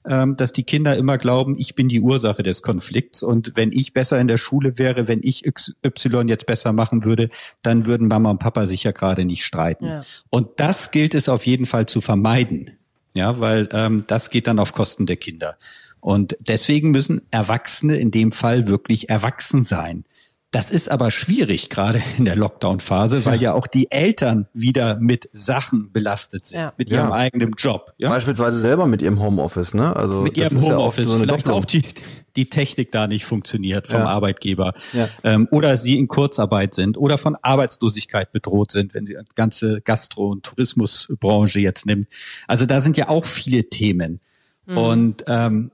dass 0.09 0.51
die 0.51 0.63
Kinder 0.63 0.97
immer 0.97 1.17
glauben, 1.17 1.55
ich 1.57 1.75
bin 1.75 1.87
die 1.87 2.01
Ursache 2.01 2.41
des 2.41 2.63
Konflikts 2.63 3.21
und 3.21 3.53
wenn 3.55 3.71
ich 3.71 3.93
besser 3.93 4.19
in 4.19 4.27
der 4.27 4.39
Schule 4.39 4.77
wäre, 4.77 5.07
wenn 5.07 5.21
ich 5.21 5.45
Y 5.45 6.27
jetzt 6.27 6.45
besser 6.47 6.73
machen 6.73 7.03
würde, 7.03 7.29
dann 7.61 7.85
würden 7.85 8.07
Mama 8.07 8.31
und 8.31 8.39
Papa 8.39 8.65
sich 8.65 8.83
ja 8.83 8.91
gerade 8.91 9.23
nicht 9.23 9.43
streiten. 9.43 9.85
Ja. 9.85 10.01
Und 10.29 10.49
das 10.57 10.91
gilt 10.91 11.13
es 11.13 11.29
auf 11.29 11.45
jeden 11.45 11.65
Fall 11.65 11.85
zu 11.85 12.01
vermeiden. 12.01 12.71
Ja, 13.13 13.39
weil 13.39 13.67
ähm, 13.73 14.03
das 14.07 14.29
geht 14.29 14.47
dann 14.47 14.59
auf 14.59 14.73
Kosten 14.73 15.05
der 15.05 15.17
Kinder. 15.17 15.57
Und 15.99 16.37
deswegen 16.39 16.91
müssen 16.91 17.21
Erwachsene 17.31 17.97
in 17.97 18.11
dem 18.11 18.31
Fall 18.31 18.67
wirklich 18.67 19.09
erwachsen 19.09 19.63
sein. 19.63 20.05
Das 20.51 20.71
ist 20.71 20.89
aber 20.89 21.11
schwierig, 21.11 21.69
gerade 21.69 22.01
in 22.17 22.25
der 22.25 22.35
Lockdown-Phase, 22.35 23.23
weil 23.23 23.35
ja. 23.35 23.51
ja 23.51 23.53
auch 23.53 23.67
die 23.67 23.91
Eltern 23.91 24.47
wieder 24.51 24.99
mit 24.99 25.29
Sachen 25.31 25.91
belastet 25.91 26.45
sind, 26.45 26.59
ja. 26.59 26.73
mit 26.75 26.89
ihrem 26.89 27.09
ja. 27.09 27.13
eigenen 27.13 27.51
Job. 27.55 27.93
Ja? 27.97 28.09
Beispielsweise 28.09 28.57
selber 28.57 28.87
mit 28.87 29.03
ihrem 29.03 29.19
Homeoffice, 29.19 29.75
ne? 29.75 29.95
Also 29.95 30.21
mit 30.21 30.37
ihrem 30.37 30.59
Homeoffice, 30.59 31.07
so 31.07 31.19
vielleicht 31.19 31.45
Doppelung. 31.45 31.59
auch 31.59 31.65
die, 31.65 31.83
die 32.35 32.49
Technik 32.49 32.91
da 32.91 33.05
nicht 33.05 33.25
funktioniert 33.25 33.87
vom 33.87 34.01
Arbeitgeber 34.01 34.73
ähm, 35.23 35.47
oder 35.51 35.77
sie 35.77 35.99
in 35.99 36.07
Kurzarbeit 36.07 36.73
sind 36.73 36.97
oder 36.97 37.19
von 37.19 37.35
Arbeitslosigkeit 37.39 38.31
bedroht 38.31 38.71
sind, 38.71 38.95
wenn 38.95 39.05
sie 39.05 39.15
die 39.15 39.35
ganze 39.35 39.81
Gastro- 39.81 40.29
und 40.29 40.43
Tourismusbranche 40.43 41.59
jetzt 41.59 41.85
nimmt. 41.85 42.07
Also 42.47 42.65
da 42.65 42.81
sind 42.81 42.97
ja 42.97 43.07
auch 43.07 43.25
viele 43.25 43.69
Themen. 43.69 44.19
Mhm. 44.65 44.77
Und 44.77 45.23
ähm, 45.27 45.71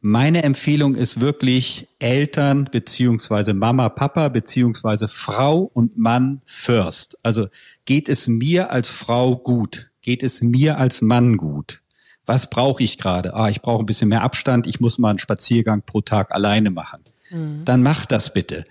meine 0.00 0.42
Empfehlung 0.42 0.94
ist 0.94 1.20
wirklich 1.20 1.88
Eltern 1.98 2.64
beziehungsweise 2.70 3.52
Mama, 3.54 3.88
Papa 3.90 4.28
beziehungsweise 4.28 5.08
Frau 5.08 5.70
und 5.74 5.98
Mann 5.98 6.40
first. 6.44 7.18
Also 7.22 7.48
geht 7.84 8.08
es 8.08 8.26
mir 8.26 8.70
als 8.70 8.90
Frau 8.90 9.36
gut? 9.36 9.90
Geht 10.02 10.22
es 10.22 10.42
mir 10.42 10.78
als 10.78 11.02
Mann 11.02 11.36
gut? 11.36 11.82
Was 12.24 12.48
brauche 12.48 12.82
ich 12.82 12.96
gerade? 12.96 13.34
Ah, 13.34 13.50
ich 13.50 13.60
brauche 13.60 13.82
ein 13.82 13.86
bisschen 13.86 14.08
mehr 14.08 14.22
Abstand. 14.22 14.66
Ich 14.66 14.80
muss 14.80 14.98
mal 14.98 15.10
einen 15.10 15.18
Spaziergang 15.18 15.82
pro 15.84 16.00
Tag 16.00 16.34
alleine 16.34 16.70
machen. 16.70 17.02
Mhm. 17.30 17.64
Dann 17.64 17.82
mach 17.82 18.06
das 18.06 18.32
bitte. 18.32 18.64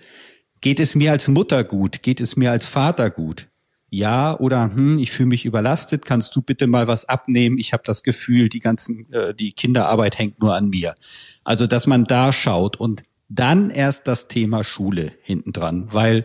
Geht 0.60 0.80
es 0.80 0.94
mir 0.94 1.12
als 1.12 1.28
Mutter 1.28 1.62
gut? 1.62 2.02
Geht 2.02 2.20
es 2.20 2.36
mir 2.36 2.50
als 2.50 2.66
Vater 2.66 3.10
gut? 3.10 3.48
Ja 3.90 4.38
oder 4.38 4.72
hm, 4.74 4.98
ich 4.98 5.10
fühle 5.10 5.28
mich 5.28 5.44
überlastet, 5.44 6.04
kannst 6.04 6.34
du 6.34 6.42
bitte 6.42 6.66
mal 6.66 6.88
was 6.88 7.08
abnehmen? 7.08 7.58
Ich 7.58 7.72
habe 7.72 7.82
das 7.84 8.02
Gefühl, 8.02 8.48
die 8.48 8.60
ganzen 8.60 9.12
äh, 9.12 9.34
die 9.34 9.52
Kinderarbeit 9.52 10.18
hängt 10.18 10.40
nur 10.40 10.54
an 10.54 10.68
mir. 10.68 10.94
Also, 11.44 11.66
dass 11.66 11.86
man 11.86 12.04
da 12.04 12.32
schaut 12.32 12.76
und 12.76 13.02
dann 13.28 13.70
erst 13.70 14.08
das 14.08 14.28
Thema 14.28 14.64
Schule 14.64 15.12
hinten 15.22 15.52
dran, 15.52 15.88
weil 15.92 16.24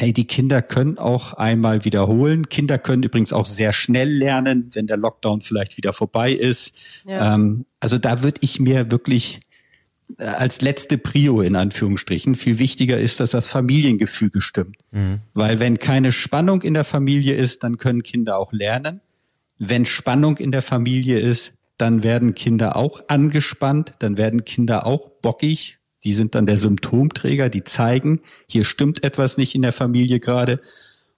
hey, 0.00 0.14
die 0.14 0.26
Kinder 0.26 0.62
können 0.62 0.96
auch 0.96 1.34
einmal 1.34 1.84
wiederholen. 1.84 2.48
Kinder 2.48 2.78
können 2.78 3.02
übrigens 3.02 3.34
auch 3.34 3.44
sehr 3.44 3.74
schnell 3.74 4.08
lernen, 4.08 4.70
wenn 4.72 4.86
der 4.86 4.96
Lockdown 4.96 5.42
vielleicht 5.42 5.76
wieder 5.76 5.92
vorbei 5.92 6.32
ist. 6.32 6.72
Ja. 7.04 7.34
Ähm, 7.34 7.66
also 7.80 7.98
da 7.98 8.22
würde 8.22 8.40
ich 8.40 8.60
mir 8.60 8.90
wirklich 8.90 9.40
als 10.18 10.60
letzte 10.60 10.98
Prio 10.98 11.40
in 11.40 11.56
Anführungsstrichen. 11.56 12.34
Viel 12.34 12.58
wichtiger 12.58 12.98
ist, 12.98 13.20
dass 13.20 13.30
das 13.30 13.46
Familiengefüge 13.46 14.40
stimmt. 14.40 14.76
Mhm. 14.90 15.20
Weil 15.34 15.60
wenn 15.60 15.78
keine 15.78 16.12
Spannung 16.12 16.62
in 16.62 16.74
der 16.74 16.84
Familie 16.84 17.34
ist, 17.34 17.62
dann 17.62 17.76
können 17.76 18.02
Kinder 18.02 18.38
auch 18.38 18.52
lernen. 18.52 19.00
Wenn 19.58 19.84
Spannung 19.84 20.38
in 20.38 20.52
der 20.52 20.62
Familie 20.62 21.18
ist, 21.18 21.52
dann 21.76 22.02
werden 22.02 22.34
Kinder 22.34 22.76
auch 22.76 23.02
angespannt, 23.08 23.94
dann 23.98 24.18
werden 24.18 24.44
Kinder 24.44 24.86
auch 24.86 25.10
bockig. 25.22 25.78
Die 26.04 26.14
sind 26.14 26.34
dann 26.34 26.46
der 26.46 26.56
Symptomträger, 26.56 27.48
die 27.50 27.64
zeigen, 27.64 28.20
hier 28.48 28.64
stimmt 28.64 29.04
etwas 29.04 29.36
nicht 29.36 29.54
in 29.54 29.62
der 29.62 29.72
Familie 29.72 30.18
gerade. 30.18 30.60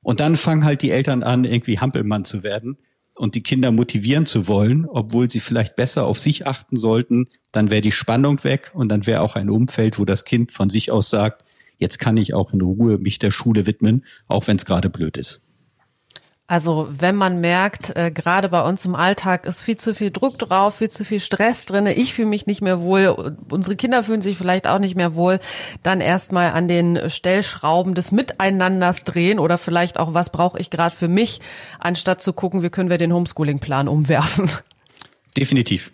Und 0.02 0.18
dann 0.18 0.34
fangen 0.34 0.64
halt 0.64 0.82
die 0.82 0.90
Eltern 0.90 1.22
an, 1.22 1.44
irgendwie 1.44 1.78
Hampelmann 1.78 2.24
zu 2.24 2.42
werden 2.42 2.78
und 3.14 3.34
die 3.34 3.42
Kinder 3.42 3.70
motivieren 3.70 4.26
zu 4.26 4.48
wollen, 4.48 4.86
obwohl 4.86 5.28
sie 5.28 5.40
vielleicht 5.40 5.76
besser 5.76 6.06
auf 6.06 6.18
sich 6.18 6.46
achten 6.46 6.76
sollten, 6.76 7.28
dann 7.52 7.70
wäre 7.70 7.80
die 7.80 7.92
Spannung 7.92 8.42
weg 8.44 8.70
und 8.74 8.88
dann 8.88 9.06
wäre 9.06 9.20
auch 9.20 9.36
ein 9.36 9.50
Umfeld, 9.50 9.98
wo 9.98 10.04
das 10.04 10.24
Kind 10.24 10.52
von 10.52 10.70
sich 10.70 10.90
aus 10.90 11.10
sagt, 11.10 11.44
jetzt 11.78 11.98
kann 11.98 12.16
ich 12.16 12.34
auch 12.34 12.52
in 12.52 12.60
Ruhe 12.60 12.98
mich 12.98 13.18
der 13.18 13.30
Schule 13.30 13.66
widmen, 13.66 14.04
auch 14.28 14.46
wenn 14.46 14.56
es 14.56 14.64
gerade 14.64 14.88
blöd 14.88 15.16
ist. 15.16 15.42
Also 16.52 16.86
wenn 16.90 17.16
man 17.16 17.40
merkt, 17.40 17.96
äh, 17.96 18.10
gerade 18.10 18.50
bei 18.50 18.60
uns 18.60 18.84
im 18.84 18.94
Alltag 18.94 19.46
ist 19.46 19.62
viel 19.62 19.78
zu 19.78 19.94
viel 19.94 20.10
Druck 20.10 20.38
drauf, 20.38 20.74
viel 20.74 20.90
zu 20.90 21.02
viel 21.02 21.18
Stress 21.18 21.64
drin, 21.64 21.86
ich 21.86 22.12
fühle 22.12 22.28
mich 22.28 22.44
nicht 22.44 22.60
mehr 22.60 22.82
wohl, 22.82 23.38
unsere 23.48 23.74
Kinder 23.74 24.02
fühlen 24.02 24.20
sich 24.20 24.36
vielleicht 24.36 24.66
auch 24.66 24.78
nicht 24.78 24.94
mehr 24.94 25.14
wohl, 25.14 25.40
dann 25.82 26.02
erstmal 26.02 26.50
an 26.50 26.68
den 26.68 27.08
Stellschrauben 27.08 27.94
des 27.94 28.12
Miteinanders 28.12 29.04
drehen 29.04 29.38
oder 29.38 29.56
vielleicht 29.56 29.98
auch, 29.98 30.12
was 30.12 30.28
brauche 30.28 30.58
ich 30.58 30.68
gerade 30.68 30.94
für 30.94 31.08
mich, 31.08 31.40
anstatt 31.78 32.20
zu 32.20 32.34
gucken, 32.34 32.62
wie 32.62 32.68
können 32.68 32.90
wir 32.90 32.98
den 32.98 33.14
Homeschooling-Plan 33.14 33.88
umwerfen. 33.88 34.50
Definitiv. 35.34 35.90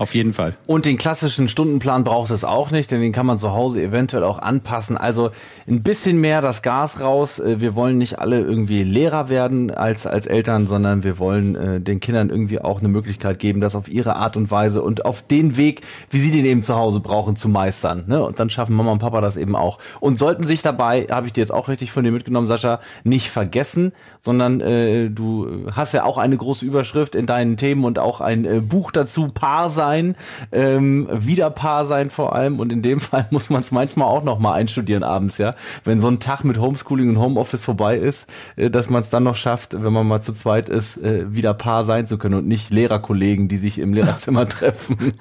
Auf 0.00 0.14
jeden 0.14 0.32
Fall. 0.32 0.54
Und 0.68 0.84
den 0.84 0.96
klassischen 0.96 1.48
Stundenplan 1.48 2.04
braucht 2.04 2.30
es 2.30 2.44
auch 2.44 2.70
nicht, 2.70 2.92
denn 2.92 3.00
den 3.00 3.10
kann 3.10 3.26
man 3.26 3.36
zu 3.36 3.50
Hause 3.50 3.82
eventuell 3.82 4.22
auch 4.22 4.38
anpassen. 4.38 4.96
Also 4.96 5.32
ein 5.66 5.82
bisschen 5.82 6.20
mehr 6.20 6.40
das 6.40 6.62
Gas 6.62 7.00
raus. 7.00 7.40
Äh, 7.40 7.60
wir 7.60 7.74
wollen 7.74 7.98
nicht 7.98 8.20
alle 8.20 8.38
irgendwie 8.38 8.84
Lehrer 8.84 9.28
werden 9.28 9.72
als, 9.72 10.06
als 10.06 10.26
Eltern, 10.26 10.68
sondern 10.68 11.02
wir 11.02 11.18
wollen 11.18 11.56
äh, 11.56 11.80
den 11.80 11.98
Kindern 11.98 12.30
irgendwie 12.30 12.60
auch 12.60 12.78
eine 12.78 12.86
Möglichkeit 12.86 13.40
geben, 13.40 13.60
das 13.60 13.74
auf 13.74 13.88
ihre 13.88 14.14
Art 14.14 14.36
und 14.36 14.52
Weise 14.52 14.82
und 14.82 15.04
auf 15.04 15.26
den 15.26 15.56
Weg, 15.56 15.80
wie 16.10 16.20
sie 16.20 16.30
den 16.30 16.44
eben 16.44 16.62
zu 16.62 16.76
Hause 16.76 17.00
brauchen, 17.00 17.34
zu 17.34 17.48
meistern. 17.48 18.04
Ne? 18.06 18.22
Und 18.22 18.38
dann 18.38 18.50
schaffen 18.50 18.76
Mama 18.76 18.92
und 18.92 19.00
Papa 19.00 19.20
das 19.20 19.36
eben 19.36 19.56
auch. 19.56 19.80
Und 19.98 20.20
sollten 20.20 20.46
sich 20.46 20.62
dabei, 20.62 21.08
habe 21.10 21.26
ich 21.26 21.32
dir 21.32 21.40
jetzt 21.40 21.52
auch 21.52 21.66
richtig 21.66 21.90
von 21.90 22.04
dir 22.04 22.12
mitgenommen, 22.12 22.46
Sascha, 22.46 22.78
nicht 23.02 23.30
vergessen, 23.30 23.90
sondern 24.20 24.60
äh, 24.60 25.10
du 25.10 25.66
hast 25.72 25.92
ja 25.92 26.04
auch 26.04 26.18
eine 26.18 26.36
große 26.36 26.64
Überschrift 26.64 27.16
in 27.16 27.26
deinen 27.26 27.56
Themen 27.56 27.84
und 27.84 27.98
auch 27.98 28.20
ein 28.20 28.44
äh, 28.44 28.60
Buch 28.60 28.92
dazu, 28.92 29.26
Parsa 29.26 29.87
sein, 29.88 30.16
ähm, 30.52 31.08
wieder 31.10 31.50
Paar 31.50 31.86
sein 31.86 32.10
vor 32.10 32.34
allem. 32.34 32.60
Und 32.60 32.72
in 32.72 32.82
dem 32.82 33.00
Fall 33.08 33.26
muss 33.30 33.50
man 33.50 33.62
es 33.62 33.70
manchmal 33.70 34.08
auch 34.08 34.22
noch 34.22 34.38
mal 34.38 34.54
einstudieren 34.54 35.02
abends, 35.02 35.38
ja. 35.38 35.54
Wenn 35.84 36.00
so 36.00 36.08
ein 36.08 36.20
Tag 36.20 36.44
mit 36.44 36.58
Homeschooling 36.58 37.10
und 37.10 37.18
Homeoffice 37.18 37.64
vorbei 37.64 37.96
ist, 37.96 38.26
äh, 38.56 38.70
dass 38.70 38.90
man 38.90 39.02
es 39.02 39.10
dann 39.10 39.24
noch 39.24 39.36
schafft, 39.36 39.74
wenn 39.82 39.92
man 39.92 40.06
mal 40.06 40.20
zu 40.20 40.32
zweit 40.32 40.68
ist, 40.68 40.98
äh, 40.98 41.34
wieder 41.34 41.54
Paar 41.54 41.84
sein 41.84 42.06
zu 42.06 42.18
können 42.18 42.34
und 42.34 42.46
nicht 42.46 42.70
Lehrerkollegen, 42.70 43.48
die 43.48 43.56
sich 43.56 43.78
im 43.78 43.94
Lehrerzimmer 43.94 44.48
treffen. 44.48 45.14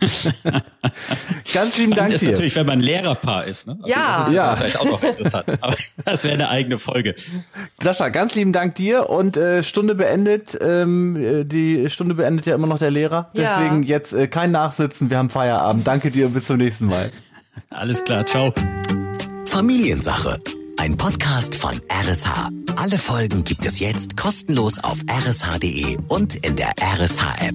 Ganz 1.52 1.78
lieben 1.78 1.94
Dank 1.94 2.12
ist 2.12 2.22
dir. 2.22 2.30
natürlich, 2.30 2.56
wenn 2.56 2.66
man 2.66 2.80
Lehrerpaar 2.80 3.44
ist. 3.44 3.66
Ne? 3.66 3.78
Also 3.82 3.92
ja. 3.92 4.18
Das 4.18 4.28
ist 4.28 4.34
ja. 4.34 4.56
vielleicht 4.56 4.80
auch 4.80 4.84
noch 4.84 5.02
interessant. 5.02 5.44
Aber 5.60 5.76
das 6.04 6.24
wäre 6.24 6.34
eine 6.34 6.48
eigene 6.48 6.78
Folge. 6.78 7.14
Sascha, 7.82 8.08
ganz 8.08 8.34
lieben 8.34 8.52
Dank 8.52 8.74
dir 8.76 9.08
und 9.08 9.36
äh, 9.36 9.62
Stunde 9.62 9.94
beendet. 9.94 10.56
Ähm, 10.60 11.16
äh, 11.16 11.44
die 11.44 11.90
Stunde 11.90 12.14
beendet 12.14 12.46
ja 12.46 12.54
immer 12.54 12.66
noch 12.66 12.78
der 12.78 12.90
Lehrer. 12.90 13.30
Deswegen 13.36 13.82
ja. 13.82 13.96
Jetzt 14.12 14.20
äh, 14.20 14.28
kein 14.28 14.50
Nachsitzen, 14.50 15.10
wir 15.10 15.18
haben 15.18 15.30
Feierabend. 15.30 15.86
Danke 15.86 16.10
dir 16.10 16.26
und 16.26 16.34
bis 16.34 16.46
zum 16.46 16.58
nächsten 16.58 16.86
Mal. 16.86 17.10
Alles 17.70 18.04
klar, 18.04 18.24
ciao. 18.26 18.52
Familiensache. 19.46 20.40
Ein 20.78 20.96
Podcast 20.96 21.54
von 21.54 21.72
RSH. 21.90 22.50
Alle 22.76 22.98
Folgen 22.98 23.44
gibt 23.44 23.64
es 23.64 23.78
jetzt 23.78 24.16
kostenlos 24.16 24.82
auf 24.82 24.98
rsh.de 25.08 25.98
und 26.08 26.34
in 26.36 26.56
der 26.56 26.72
RSH-App. 26.80 27.54